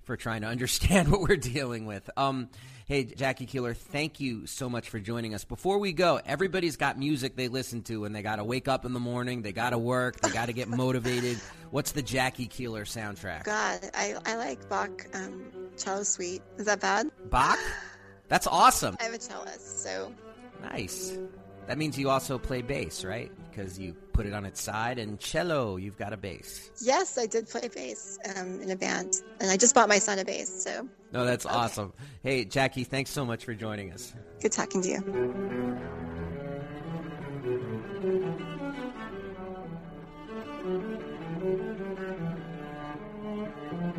[0.08, 2.08] for trying to understand what we're dealing with.
[2.16, 2.48] Um,
[2.86, 5.44] hey, Jackie Keeler, thank you so much for joining us.
[5.44, 8.86] Before we go, everybody's got music they listen to, and they got to wake up
[8.86, 11.36] in the morning, they got to work, they got to get motivated.
[11.70, 13.44] What's the Jackie Keeler soundtrack?
[13.44, 15.44] God, I, I like Bach um,
[15.76, 16.42] cello suite.
[16.56, 17.10] Is that bad?
[17.26, 17.58] Bach?
[18.28, 18.96] That's awesome.
[19.00, 20.12] I have a cellist, so.
[20.62, 21.18] Nice.
[21.68, 23.30] That means you also play bass, right?
[23.50, 26.70] Because you put it on its side, and cello, you've got a bass.
[26.80, 30.18] Yes, I did play bass um, in a band, and I just bought my son
[30.18, 30.64] a bass.
[30.64, 30.88] So.
[31.12, 31.54] No, that's okay.
[31.54, 31.92] awesome.
[32.22, 34.14] Hey, Jackie, thanks so much for joining us.
[34.40, 35.88] Good talking to you.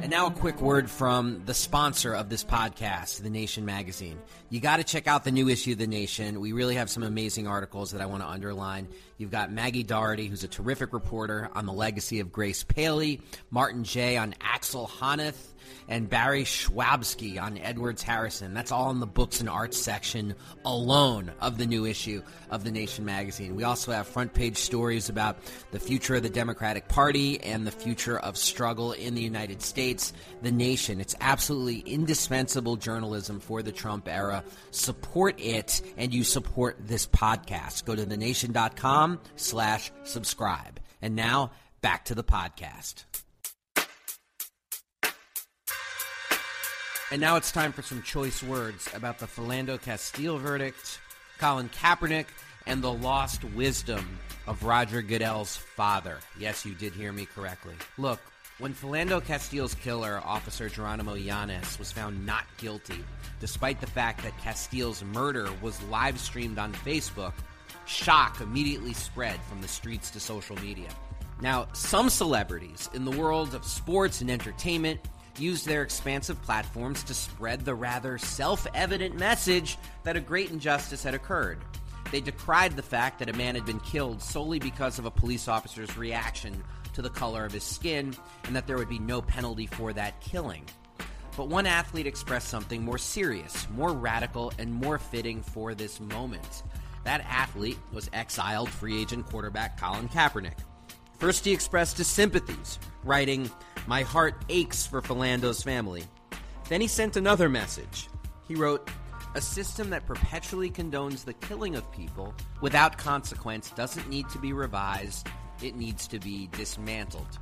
[0.01, 4.17] And now a quick word from the sponsor of this podcast, The Nation magazine.
[4.49, 6.39] You got to check out the new issue of The Nation.
[6.39, 8.88] We really have some amazing articles that I want to underline.
[9.17, 13.83] You've got Maggie Doherty, who's a terrific reporter on the legacy of Grace Paley, Martin
[13.83, 15.53] Jay on Axel Honneth,
[15.88, 18.53] and Barry Schwabsky on Edwards Harrison.
[18.53, 20.35] That's all in the books and arts section
[20.65, 23.55] alone of the new issue of The Nation magazine.
[23.55, 25.38] We also have front page stories about
[25.71, 29.88] the future of the Democratic Party and the future of struggle in the United States.
[30.41, 34.43] The Nation, it's absolutely indispensable journalism for the Trump era.
[34.71, 37.86] Support it and you support this podcast.
[37.86, 40.80] Go to thenation.com slash subscribe.
[41.02, 43.06] And now back to the podcast.
[47.12, 50.99] And now it's time for some choice words about the Philando Castile verdict,
[51.39, 52.28] Colin Kaepernick,
[52.67, 56.19] and the lost wisdom of Roger Goodell's father.
[56.38, 57.73] Yes, you did hear me correctly.
[57.97, 58.19] Look,
[58.60, 63.04] when Philando Castile's killer, Officer Geronimo Yanez, was found not guilty,
[63.39, 67.34] despite the fact that Castile's murder was live streamed on Facebook,
[67.86, 70.89] shock immediately spread from the streets to social media.
[71.41, 75.00] Now, some celebrities in the world of sports and entertainment
[75.38, 81.02] used their expansive platforms to spread the rather self evident message that a great injustice
[81.02, 81.60] had occurred.
[82.12, 85.48] They decried the fact that a man had been killed solely because of a police
[85.48, 86.62] officer's reaction
[86.99, 90.19] to the color of his skin and that there would be no penalty for that
[90.19, 90.65] killing.
[91.38, 96.63] But one athlete expressed something more serious, more radical, and more fitting for this moment.
[97.05, 100.57] That athlete was exiled free agent quarterback Colin Kaepernick.
[101.17, 103.49] First, he expressed his sympathies, writing,
[103.88, 106.03] My heart aches for Philando's family.
[106.67, 108.09] Then he sent another message.
[108.45, 108.89] He wrote,
[109.35, 114.51] A system that perpetually condones the killing of people without consequence doesn't need to be
[114.51, 115.29] revised,
[115.62, 117.39] it needs to be dismantled.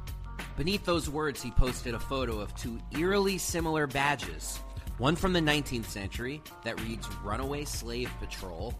[0.55, 4.59] Beneath those words, he posted a photo of two eerily similar badges
[4.97, 8.73] one from the 19th century that reads Runaway Slave Patrol,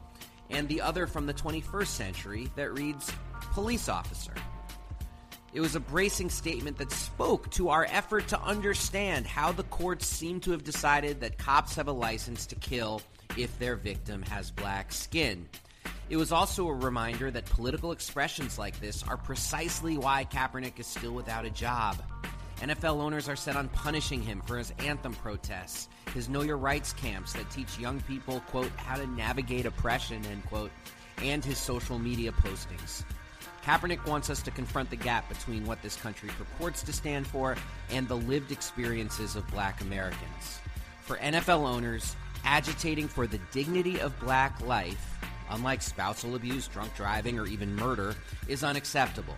[0.50, 3.12] and the other from the 21st century that reads
[3.54, 4.34] Police Officer.
[5.54, 10.06] It was a bracing statement that spoke to our effort to understand how the courts
[10.06, 13.02] seem to have decided that cops have a license to kill
[13.38, 15.48] if their victim has black skin.
[16.10, 20.88] It was also a reminder that political expressions like this are precisely why Kaepernick is
[20.88, 21.98] still without a job.
[22.62, 26.94] NFL owners are set on punishing him for his anthem protests, his Know Your Rights
[26.94, 30.72] camps that teach young people, quote, how to navigate oppression, end quote,
[31.22, 33.04] and his social media postings.
[33.64, 37.58] Kaepernick wants us to confront the gap between what this country purports to stand for
[37.92, 40.60] and the lived experiences of black Americans.
[41.02, 47.40] For NFL owners, agitating for the dignity of black life, unlike spousal abuse, drunk driving,
[47.40, 48.16] or even murder,
[48.48, 49.36] is unacceptable.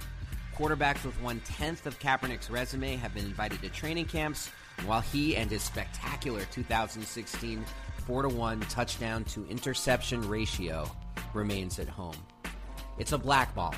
[0.55, 4.49] Quarterbacks with one tenth of Kaepernick's resume have been invited to training camps,
[4.85, 7.63] while he and his spectacular 2016
[8.05, 10.89] 4 to 1 touchdown to interception ratio
[11.33, 12.15] remains at home.
[12.97, 13.75] It's a blackballing.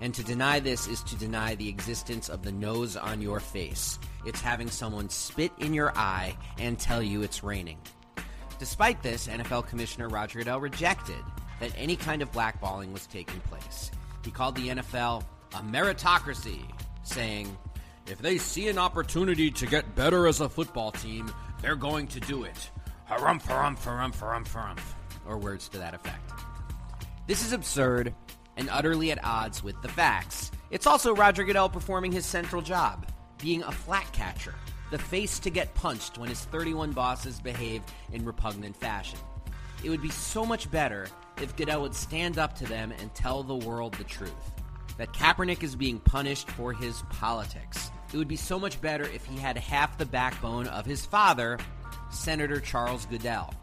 [0.00, 3.98] And to deny this is to deny the existence of the nose on your face.
[4.24, 7.78] It's having someone spit in your eye and tell you it's raining.
[8.58, 11.22] Despite this, NFL Commissioner Roger Goodell rejected
[11.60, 13.90] that any kind of blackballing was taking place.
[14.24, 16.62] He called the NFL a meritocracy,
[17.02, 17.56] saying,
[18.06, 21.30] if they see an opportunity to get better as a football team,
[21.62, 22.70] they're going to do it.
[23.08, 24.80] Harumph, harumph, harumph, harumph, harumph.
[25.26, 26.32] Or words to that effect.
[27.26, 28.14] This is absurd
[28.56, 30.50] and utterly at odds with the facts.
[30.70, 33.06] It's also Roger Goodell performing his central job,
[33.38, 34.54] being a flak catcher,
[34.90, 39.18] the face to get punched when his 31 bosses behave in repugnant fashion.
[39.84, 41.06] It would be so much better
[41.40, 44.32] if Goodell would stand up to them and tell the world the truth
[44.98, 47.90] that Kaepernick is being punished for his politics.
[48.12, 51.58] It would be so much better if he had half the backbone of his father,
[52.10, 53.54] Senator Charles Goodell.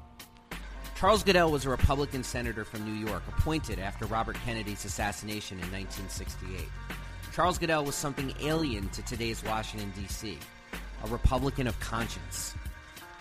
[0.98, 5.72] Charles Goodell was a Republican senator from New York, appointed after Robert Kennedy's assassination in
[5.72, 6.62] 1968.
[7.34, 10.40] Charles Goodell was something alien to today's Washington, D.C.,
[11.04, 12.56] a Republican of conscience.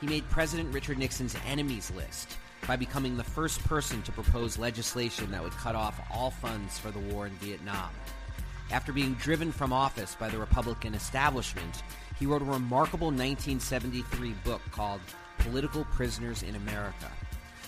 [0.00, 5.30] He made President Richard Nixon's enemies list by becoming the first person to propose legislation
[5.30, 7.90] that would cut off all funds for the war in Vietnam.
[8.70, 11.82] After being driven from office by the Republican establishment,
[12.18, 15.00] he wrote a remarkable 1973 book called
[15.38, 17.10] Political Prisoners in America.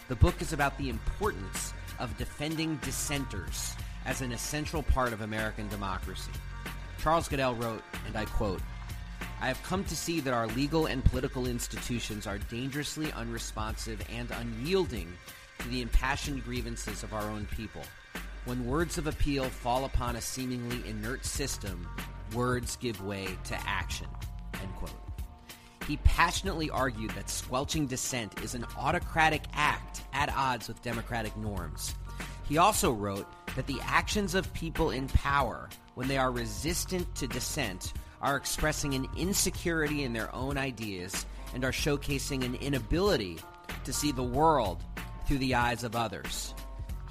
[0.09, 3.75] The book is about the importance of defending dissenters
[4.07, 6.33] as an essential part of American democracy.
[7.01, 8.61] Charles Goodell wrote, and I quote,
[9.41, 14.31] I have come to see that our legal and political institutions are dangerously unresponsive and
[14.33, 15.13] unyielding
[15.61, 17.83] to the impassioned grievances of our own people.
[18.47, 21.89] When words of appeal fall upon a seemingly inert system,
[22.35, 24.09] words give way to action.
[24.55, 24.91] End quote.
[25.87, 31.95] He passionately argued that squelching dissent is an autocratic act at odds with democratic norms.
[32.49, 37.29] He also wrote that the actions of people in power, when they are resistant to
[37.29, 43.39] dissent, are expressing an insecurity in their own ideas and are showcasing an inability
[43.85, 44.83] to see the world
[45.27, 46.55] through the eyes of others.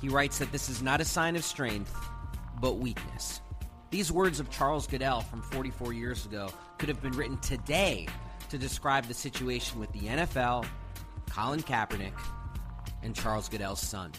[0.01, 1.95] He writes that this is not a sign of strength,
[2.59, 3.41] but weakness.
[3.89, 8.07] These words of Charles Goodell from 44 years ago could have been written today
[8.49, 10.65] to describe the situation with the NFL,
[11.29, 12.13] Colin Kaepernick,
[13.01, 14.11] and Charles Goodell's son.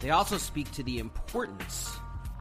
[0.00, 1.90] They also speak to the importance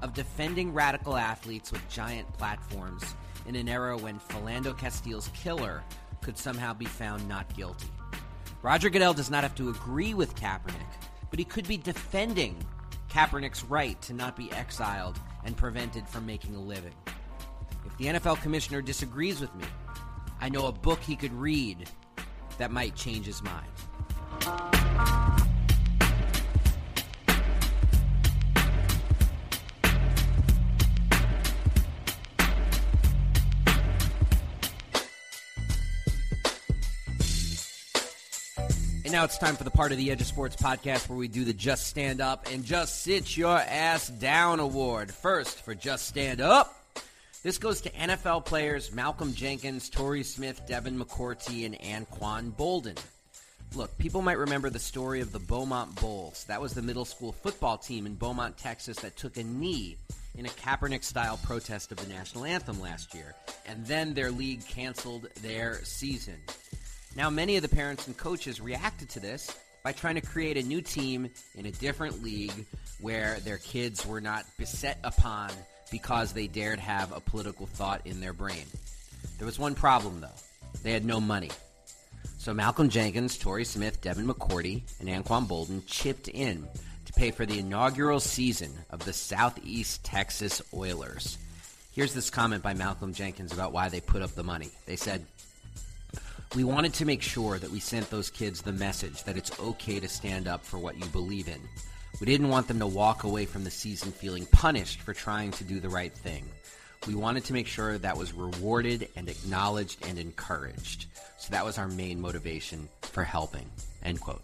[0.06, 3.16] of defending radical athletes with giant platforms
[3.48, 5.82] in an era when Philando Castile's killer
[6.22, 7.88] could somehow be found not guilty.
[8.62, 10.76] Roger Goodell does not have to agree with Kaepernick,
[11.32, 12.56] but he could be defending
[13.10, 16.94] Kaepernick's right to not be exiled and prevented from making a living.
[17.84, 19.66] If the NFL commissioner disagrees with me,
[20.40, 21.90] I know a book he could read
[22.60, 23.66] that might change his mind.
[39.06, 41.28] And now it's time for the part of the Edge of Sports podcast where we
[41.28, 45.14] do the Just Stand Up and Just Sit Your Ass Down award.
[45.14, 46.76] First, for Just Stand Up,
[47.44, 52.98] this goes to NFL players Malcolm Jenkins, Torrey Smith, Devin McCourty, and Anquan Boldin.
[53.76, 56.44] Look, people might remember the story of the Beaumont Bulls.
[56.46, 59.98] That was the middle school football team in Beaumont, Texas that took a knee
[60.36, 63.36] in a Kaepernick style protest of the national anthem last year.
[63.68, 66.38] And then their league canceled their season.
[67.16, 70.64] Now, many of the parents and coaches reacted to this by trying to create a
[70.64, 72.66] new team in a different league
[73.00, 75.52] where their kids were not beset upon
[75.92, 78.66] because they dared have a political thought in their brain.
[79.38, 80.28] There was one problem, though
[80.84, 81.52] they had no money.
[82.38, 86.68] So Malcolm Jenkins, Torrey Smith, Devin McCourty, and Anquan Boldin chipped in
[87.06, 91.38] to pay for the inaugural season of the Southeast Texas Oilers.
[91.94, 94.70] Here's this comment by Malcolm Jenkins about why they put up the money.
[94.86, 95.26] They said,
[96.54, 100.00] we wanted to make sure that we sent those kids the message that it's okay
[100.00, 101.62] to stand up for what you believe in.
[102.20, 105.64] We didn't want them to walk away from the season feeling punished for trying to
[105.64, 106.46] do the right thing.
[107.08, 111.08] We wanted to make sure that was rewarded and acknowledged and encouraged.
[111.38, 113.70] So that was our main motivation for helping.
[114.04, 114.42] End quote.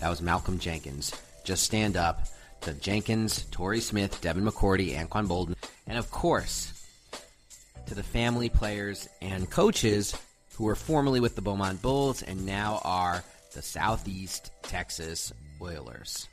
[0.00, 1.12] That was Malcolm Jenkins.
[1.44, 2.26] Just stand up
[2.60, 6.86] to Jenkins, Torrey Smith, Devin McCourty, Anquan Boldin, and of course,
[7.86, 10.14] to the family players and coaches
[10.54, 16.28] who were formerly with the Beaumont Bulls and now are the Southeast Texas Oilers.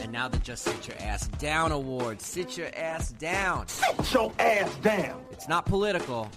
[0.00, 2.20] And now the Just Sit Your Ass Down Award.
[2.20, 3.68] Sit your ass down.
[3.68, 5.22] Sit your ass down.
[5.30, 6.28] It's not political,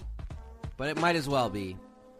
[0.76, 1.76] but it might as well be.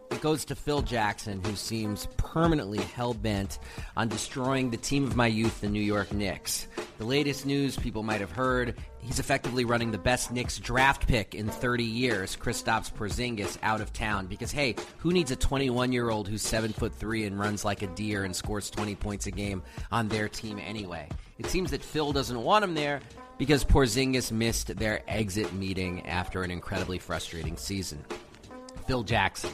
[0.09, 3.59] It goes to Phil Jackson, who seems permanently hell bent
[3.95, 6.67] on destroying the team of my youth, the New York Knicks.
[6.97, 11.35] The latest news people might have heard he's effectively running the best Knicks draft pick
[11.35, 14.27] in 30 years, Kristaps Porzingis, out of town.
[14.27, 17.81] Because, hey, who needs a 21 year old who's 7 foot 3 and runs like
[17.81, 19.61] a deer and scores 20 points a game
[19.91, 21.09] on their team anyway?
[21.37, 23.01] It seems that Phil doesn't want him there
[23.37, 28.03] because Porzingis missed their exit meeting after an incredibly frustrating season.
[28.87, 29.51] Phil Jackson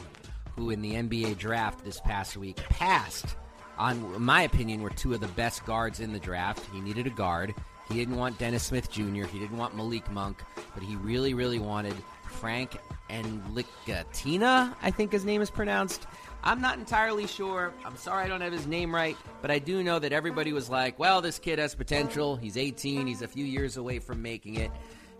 [0.56, 3.36] who in the NBA draft this past week passed
[3.78, 6.64] on, my opinion, were two of the best guards in the draft.
[6.72, 7.54] He needed a guard.
[7.88, 10.42] He didn't want Dennis Smith Jr., he didn't want Malik Monk,
[10.72, 11.94] but he really, really wanted
[12.26, 12.78] Frank
[13.10, 16.06] and Licatina, I think his name is pronounced.
[16.42, 17.72] I'm not entirely sure.
[17.84, 20.68] I'm sorry I don't have his name right, but I do know that everybody was
[20.68, 22.36] like, well, this kid has potential.
[22.36, 24.70] He's 18, he's a few years away from making it.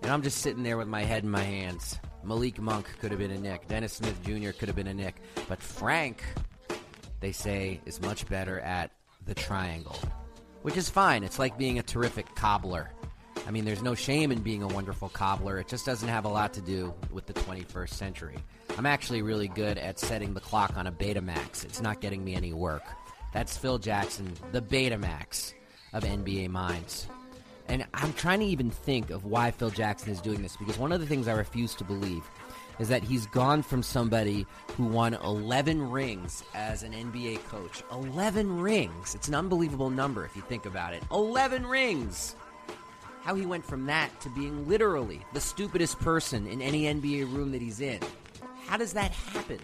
[0.02, 1.98] And I'm just sitting there with my head in my hands.
[2.24, 3.68] Malik Monk could have been a Knick.
[3.68, 4.50] Dennis Smith Jr.
[4.50, 5.16] could have been a Knick.
[5.48, 6.24] But Frank,
[7.20, 8.90] they say, is much better at
[9.26, 9.98] the triangle,
[10.62, 11.24] which is fine.
[11.24, 12.90] It's like being a terrific cobbler.
[13.46, 15.58] I mean, there's no shame in being a wonderful cobbler.
[15.58, 18.36] It just doesn't have a lot to do with the 21st century.
[18.78, 21.64] I'm actually really good at setting the clock on a Betamax.
[21.64, 22.84] It's not getting me any work.
[23.32, 25.52] That's Phil Jackson, the Betamax
[25.92, 27.06] of NBA minds.
[27.68, 30.92] And I'm trying to even think of why Phil Jackson is doing this because one
[30.92, 32.22] of the things I refuse to believe
[32.78, 34.46] is that he's gone from somebody
[34.76, 37.82] who won 11 rings as an NBA coach.
[37.92, 39.14] 11 rings.
[39.14, 41.02] It's an unbelievable number if you think about it.
[41.12, 42.34] 11 rings.
[43.22, 47.52] How he went from that to being literally the stupidest person in any NBA room
[47.52, 48.00] that he's in.
[48.66, 49.60] How does that happen?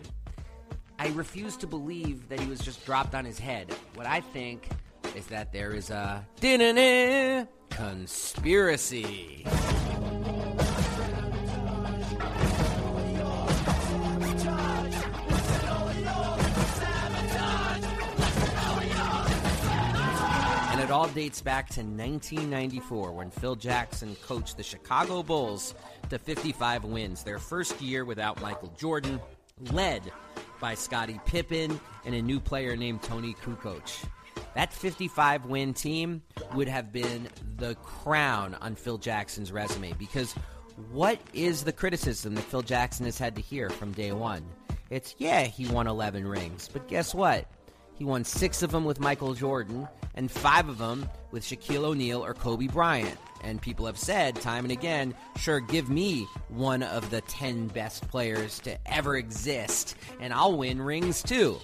[0.98, 3.74] I refuse to believe that he was just dropped on his head.
[3.94, 4.68] What I think
[5.14, 6.24] is that there is a
[7.70, 9.44] conspiracy.
[20.70, 25.74] And it all dates back to 1994 when Phil Jackson coached the Chicago Bulls
[26.10, 29.20] to 55 wins, their first year without Michael Jordan,
[29.72, 30.02] led
[30.60, 34.06] by Scottie Pippen and a new player named Toni Kukoc.
[34.54, 36.22] That 55 win team
[36.54, 40.34] would have been the crown on Phil Jackson's resume because
[40.90, 44.44] what is the criticism that Phil Jackson has had to hear from day one?
[44.88, 47.46] It's, yeah, he won 11 rings, but guess what?
[47.94, 52.24] He won six of them with Michael Jordan and five of them with Shaquille O'Neal
[52.24, 53.16] or Kobe Bryant.
[53.42, 58.08] And people have said time and again, sure, give me one of the 10 best
[58.08, 61.58] players to ever exist, and I'll win rings too.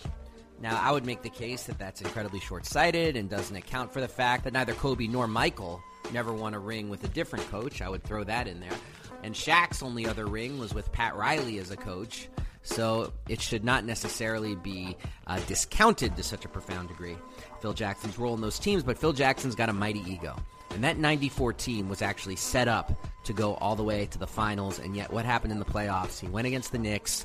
[0.61, 4.01] Now, I would make the case that that's incredibly short sighted and doesn't account for
[4.01, 5.83] the fact that neither Kobe nor Michael
[6.13, 7.83] never won a ring with a different coach.
[7.83, 8.73] I would throw that in there.
[9.23, 12.29] And Shaq's only other ring was with Pat Riley as a coach.
[12.63, 14.97] So it should not necessarily be
[15.27, 17.17] uh, discounted to such a profound degree,
[17.61, 18.83] Phil Jackson's role in those teams.
[18.83, 20.37] But Phil Jackson's got a mighty ego.
[20.71, 22.93] And that 94 team was actually set up
[23.25, 24.79] to go all the way to the finals.
[24.79, 26.19] And yet, what happened in the playoffs?
[26.19, 27.25] He went against the Knicks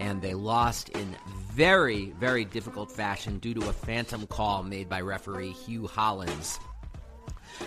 [0.00, 1.14] and they lost in
[1.52, 6.58] very, very difficult fashion due to a phantom call made by referee Hugh Hollins,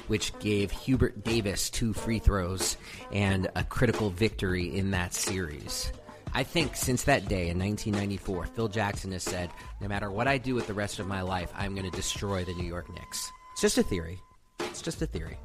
[0.08, 2.76] which gave Hubert Davis two free throws
[3.12, 5.94] and a critical victory in that series.
[6.34, 10.40] I think since that day in 1994, Phil Jackson has said, no matter what I
[10.40, 13.32] do with the rest of my life, I'm going to destroy the New York Knicks.
[13.52, 14.20] It's just a theory.
[14.60, 15.38] It's just a theory.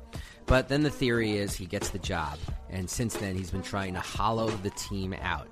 [0.46, 2.38] But then the theory is he gets the job,
[2.70, 5.48] and since then he's been trying to hollow the team out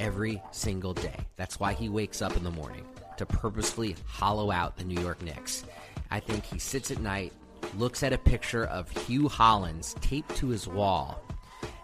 [0.00, 1.16] every single day.
[1.36, 2.84] That's why he wakes up in the morning
[3.18, 5.64] to purposefully hollow out the New York Knicks.
[6.10, 7.32] I think he sits at night,
[7.76, 11.22] looks at a picture of Hugh Hollins taped to his wall,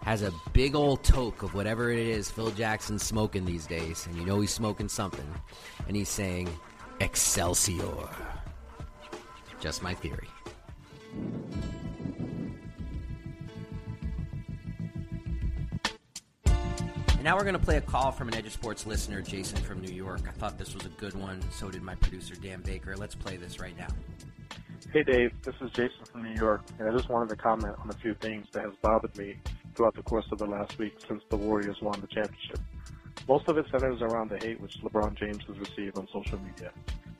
[0.01, 4.17] has a big old toke of whatever it is Phil Jackson's smoking these days, and
[4.17, 5.27] you know he's smoking something,
[5.87, 6.49] and he's saying,
[6.99, 8.09] Excelsior.
[9.59, 10.27] Just my theory.
[17.27, 19.81] Now we're going to play a call from an Edge of Sports listener, Jason from
[19.81, 20.21] New York.
[20.29, 21.41] I thought this was a good one.
[21.51, 22.95] So did my producer, Dan Baker.
[22.95, 23.89] Let's play this right now.
[24.93, 25.33] Hey, Dave.
[25.41, 28.13] This is Jason from New York, and I just wanted to comment on a few
[28.13, 29.35] things that has bothered me
[29.75, 32.61] throughout the course of the last week since the Warriors won the championship.
[33.27, 36.71] Most of it centers around the hate which LeBron James has received on social media.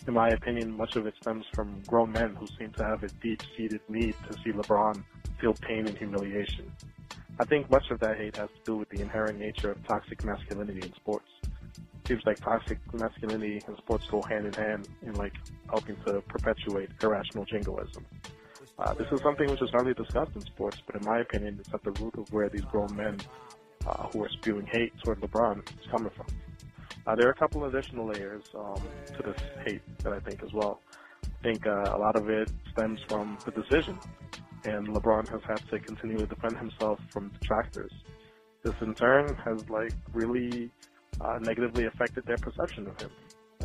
[0.08, 3.10] In my opinion, much of it stems from grown men who seem to have a
[3.22, 5.04] deep-seated need to see LeBron
[5.42, 6.72] feel pain and humiliation.
[7.40, 10.24] I think much of that hate has to do with the inherent nature of toxic
[10.24, 11.28] masculinity in sports.
[12.08, 15.34] Seems like toxic masculinity and sports go hand in hand in like
[15.70, 18.06] helping to perpetuate irrational jingoism.
[18.80, 21.74] Uh, this is something which is hardly discussed in sports, but in my opinion, it's
[21.74, 23.18] at the root of where these grown men
[23.86, 26.28] uh, who are spewing hate toward LeBron is coming from.
[27.06, 28.82] Uh, there are a couple additional layers um,
[29.16, 30.82] to this hate that I think as well.
[31.24, 33.98] I think uh, a lot of it stems from the decision,
[34.66, 37.92] and LeBron has had to continually defend himself from detractors.
[38.64, 40.72] This in turn has like really
[41.22, 43.12] uh, negatively affected their perception of him.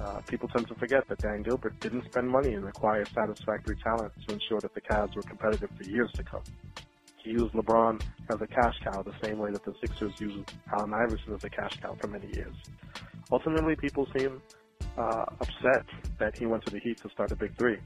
[0.01, 4.13] Uh, people tend to forget that Dan Gilbert didn't spend money and acquire satisfactory talent
[4.27, 6.43] to ensure that the Cavs were competitive for years to come.
[7.23, 10.93] He used LeBron as a cash cow the same way that the Sixers used Allen
[10.93, 12.55] Iverson as a cash cow for many years.
[13.31, 14.43] Ultimately, people seem
[14.99, 15.87] uh, upset
[16.19, 17.79] that he went to the Heat to start a big three.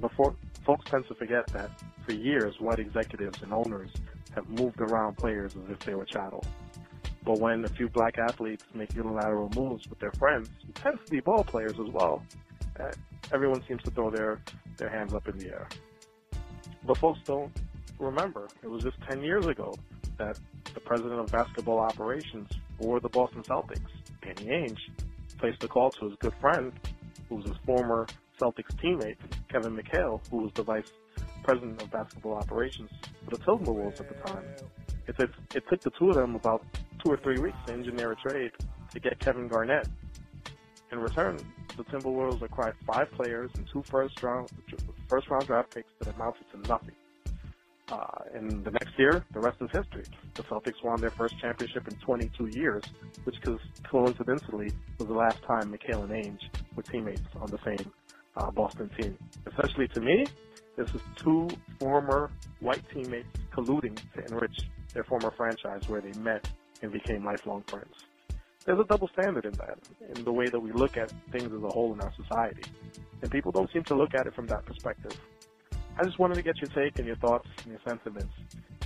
[0.00, 0.34] Before,
[0.64, 1.70] folks tend to forget that
[2.04, 3.90] for years, white executives and owners
[4.34, 6.44] have moved around players as if they were chattel.
[7.24, 11.10] But when a few black athletes make unilateral moves with their friends, who tend to
[11.10, 12.22] be ball players as well,
[12.78, 12.92] uh,
[13.32, 14.40] everyone seems to throw their,
[14.76, 15.68] their hands up in the air.
[16.86, 17.52] But folks don't
[17.98, 19.74] remember, it was just 10 years ago
[20.18, 20.38] that
[20.74, 23.80] the president of basketball operations for the Boston Celtics,
[24.20, 24.80] Danny Ainge,
[25.38, 26.72] placed a call to his good friend,
[27.28, 28.06] who was his former
[28.40, 29.16] Celtics teammate,
[29.48, 30.92] Kevin McHale, who was the vice
[31.42, 32.90] president of basketball operations
[33.24, 34.44] for the Timberwolves at the time.
[35.06, 36.64] It, it, it took the two of them about
[37.04, 38.52] two or three weeks to engineer a trade
[38.92, 39.88] to get Kevin Garnett.
[40.90, 41.38] In return,
[41.76, 44.48] the Timberwolves acquired five players and two first round
[45.08, 46.94] first round draft picks that amounted to nothing.
[47.88, 50.04] Uh, and the next year, the rest is history.
[50.34, 52.82] The Celtics won their first championship in 22 years,
[53.24, 53.36] which
[53.90, 56.40] coincidentally was the last time McHale and Ainge
[56.74, 57.92] were teammates on the same
[58.36, 59.16] uh, Boston team.
[59.46, 60.26] Essentially, to me,
[60.76, 62.30] this is two former
[62.60, 64.58] white teammates colluding to enrich
[64.92, 66.48] their former franchise where they met
[66.82, 67.94] and became lifelong friends.
[68.64, 69.78] There's a double standard in that,
[70.16, 72.62] in the way that we look at things as a whole in our society.
[73.22, 75.12] And people don't seem to look at it from that perspective.
[75.98, 78.32] I just wanted to get your take and your thoughts and your sentiments.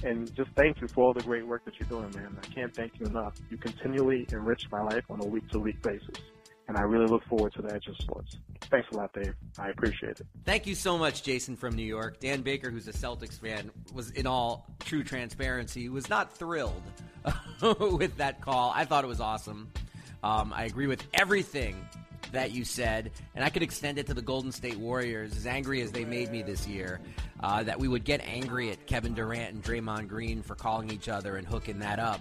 [0.03, 2.37] And just thank you for all the great work that you're doing, man.
[2.43, 3.35] I can't thank you enough.
[3.51, 6.19] You continually enrich my life on a week to week basis
[6.69, 8.37] and I really look forward to the Edge of Sports.
[8.71, 9.35] Thanks a lot, Dave.
[9.59, 10.27] I appreciate it.
[10.45, 12.21] Thank you so much, Jason from New York.
[12.21, 16.83] Dan Baker, who's a Celtics fan, was in all true transparency was not thrilled
[17.81, 18.73] with that call.
[18.75, 19.71] I thought it was awesome.
[20.23, 21.77] Um, I agree with everything
[22.33, 25.81] that you said, and I could extend it to the Golden State Warriors, as angry
[25.81, 27.01] as they made me this year,
[27.41, 31.09] uh, that we would get angry at Kevin Durant and Draymond Green for calling each
[31.09, 32.21] other and hooking that up.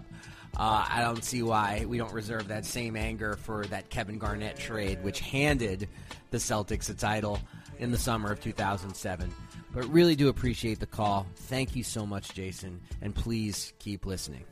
[0.57, 4.57] Uh, I don't see why we don't reserve that same anger for that Kevin Garnett
[4.57, 5.87] trade, which handed
[6.31, 7.39] the Celtics a title
[7.77, 9.31] in the summer of 2007.
[9.71, 11.27] But really do appreciate the call.
[11.35, 14.45] Thank you so much, Jason, and please keep listening.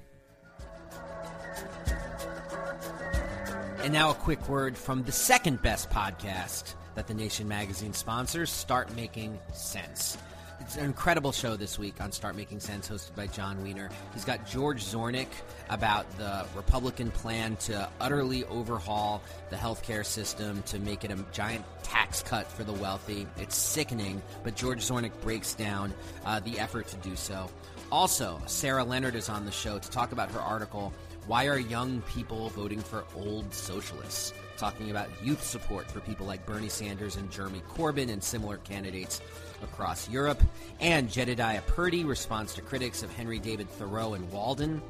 [3.82, 8.51] And now a quick word from the second best podcast that the Nation magazine sponsors,
[8.51, 10.20] Start Making Sense.
[10.66, 13.88] It's an incredible show this week on Start Making Sense, hosted by Jon Wiener.
[14.16, 15.28] He's got George Zornick
[15.70, 21.63] about the Republican plan to utterly overhaul the healthcare system to make it a giant
[21.84, 23.28] tax cut for the wealthy.
[23.38, 25.93] It's sickening, but George Zornick breaks down
[26.26, 27.47] uh, the effort to do so.
[27.91, 30.91] Also, Sarah Leonard is on the show to talk about her article,
[31.28, 34.34] Why Are Young People Voting for Old Socialists?
[34.57, 39.22] Talking about youth support for people like Bernie Sanders and Jeremy Corbyn and similar candidates
[39.66, 40.41] across Europe.
[40.80, 44.82] And Jedediah Purdy responds to critics of Henry David Thoreau and Walden,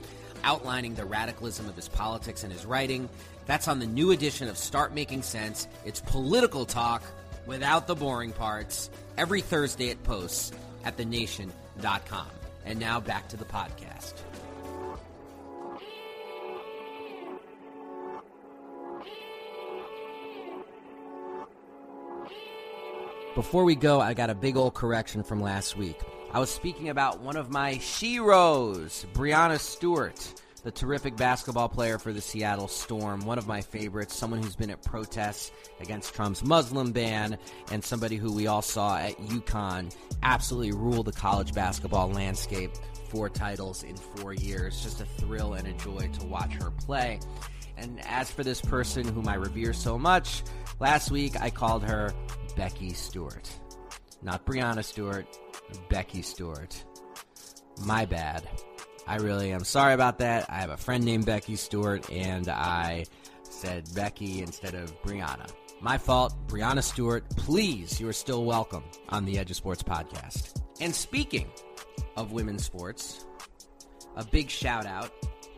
[0.43, 3.09] outlining the radicalism of his politics and his writing.
[3.47, 5.67] That's on the new edition of Start Making Sense.
[5.85, 7.01] It's political talk
[7.47, 10.51] without the boring parts every Thursday at posts
[10.83, 12.27] at thenation.com.
[12.65, 14.13] And now back to the podcast.
[23.35, 25.99] Before we go, I got a big old correction from last week.
[26.31, 32.13] I was speaking about one of my sheroes, Breanna Stewart, the terrific basketball player for
[32.13, 36.93] the Seattle Storm, one of my favorites, someone who's been at protests against Trump's Muslim
[36.93, 37.37] ban,
[37.73, 42.71] and somebody who we all saw at UConn absolutely rule the college basketball landscape.
[43.09, 44.81] Four titles in four years.
[44.81, 47.19] Just a thrill and a joy to watch her play.
[47.75, 50.43] And as for this person whom I revere so much,
[50.79, 52.13] last week I called her
[52.55, 53.49] Becky Stewart.
[54.21, 55.27] Not Breanna Stewart,
[55.89, 56.83] Becky Stewart.
[57.85, 58.47] My bad.
[59.07, 60.49] I really am sorry about that.
[60.49, 63.05] I have a friend named Becky Stewart, and I
[63.43, 65.49] said Becky instead of Breanna.
[65.81, 66.33] My fault.
[66.47, 70.61] Breanna Stewart, please, you are still welcome on the Edge of Sports podcast.
[70.79, 71.47] And speaking
[72.15, 73.25] of women's sports,
[74.15, 75.11] a big shout out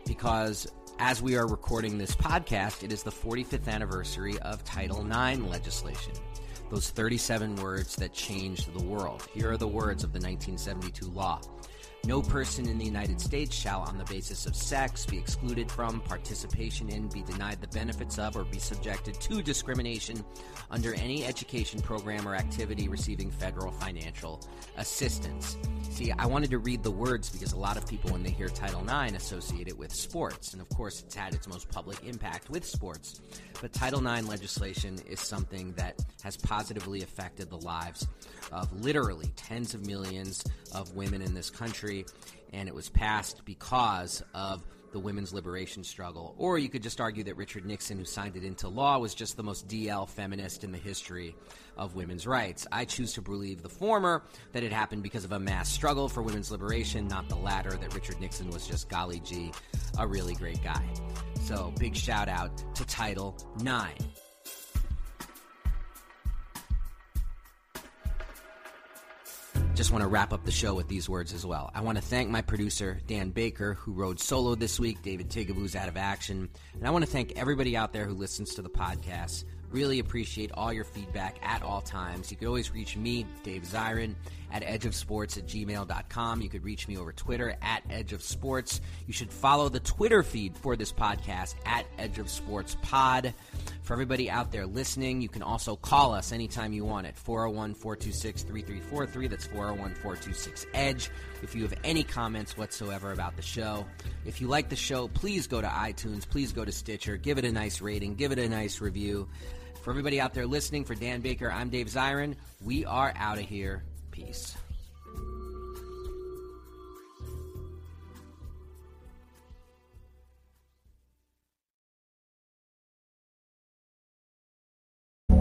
[0.04, 0.66] because
[0.98, 6.12] as we are recording this podcast, it is the 45th anniversary of Title IX legislation
[6.70, 9.26] those 37 words that changed the world.
[9.32, 11.40] Here are the words of the 1972 law.
[12.08, 16.00] No person in the United States shall, on the basis of sex, be excluded from
[16.00, 20.24] participation in, be denied the benefits of, or be subjected to discrimination
[20.70, 24.40] under any education program or activity receiving federal financial
[24.78, 25.58] assistance.
[25.90, 28.48] See, I wanted to read the words because a lot of people, when they hear
[28.48, 30.54] Title IX, associate it with sports.
[30.54, 33.20] And of course, it's had its most public impact with sports.
[33.60, 38.06] But Title IX legislation is something that has positively affected the lives
[38.52, 40.42] of literally tens of millions
[40.72, 41.97] of women in this country.
[42.52, 46.34] And it was passed because of the women's liberation struggle.
[46.38, 49.36] Or you could just argue that Richard Nixon, who signed it into law, was just
[49.36, 51.36] the most DL feminist in the history
[51.76, 52.66] of women's rights.
[52.72, 54.22] I choose to believe the former,
[54.52, 57.94] that it happened because of a mass struggle for women's liberation, not the latter, that
[57.94, 59.52] Richard Nixon was just golly gee,
[59.98, 60.82] a really great guy.
[61.42, 64.27] So big shout out to Title IX.
[69.78, 71.70] Just want to wrap up the show with these words as well.
[71.72, 75.02] I want to thank my producer, Dan Baker, who rode solo this week.
[75.02, 76.48] David Tigaboo's out of action.
[76.74, 79.44] And I want to thank everybody out there who listens to the podcast.
[79.70, 82.28] Really appreciate all your feedback at all times.
[82.32, 84.16] You can always reach me, Dave Zirin,
[84.50, 86.40] at edgeofsports at gmail.com.
[86.40, 88.80] You could reach me over Twitter at Edge of Sports.
[89.06, 93.34] You should follow the Twitter feed for this podcast at Edge of Sports Pod.
[93.82, 97.74] For everybody out there listening, you can also call us anytime you want at 401
[97.74, 99.26] 426 3343.
[99.28, 101.10] That's 401 426 EDGE.
[101.42, 103.86] If you have any comments whatsoever about the show,
[104.26, 107.44] if you like the show, please go to iTunes, please go to Stitcher, give it
[107.44, 109.28] a nice rating, give it a nice review.
[109.82, 112.34] For everybody out there listening, for Dan Baker, I'm Dave Zirin.
[112.62, 113.82] We are out of here.
[114.18, 114.57] Peace.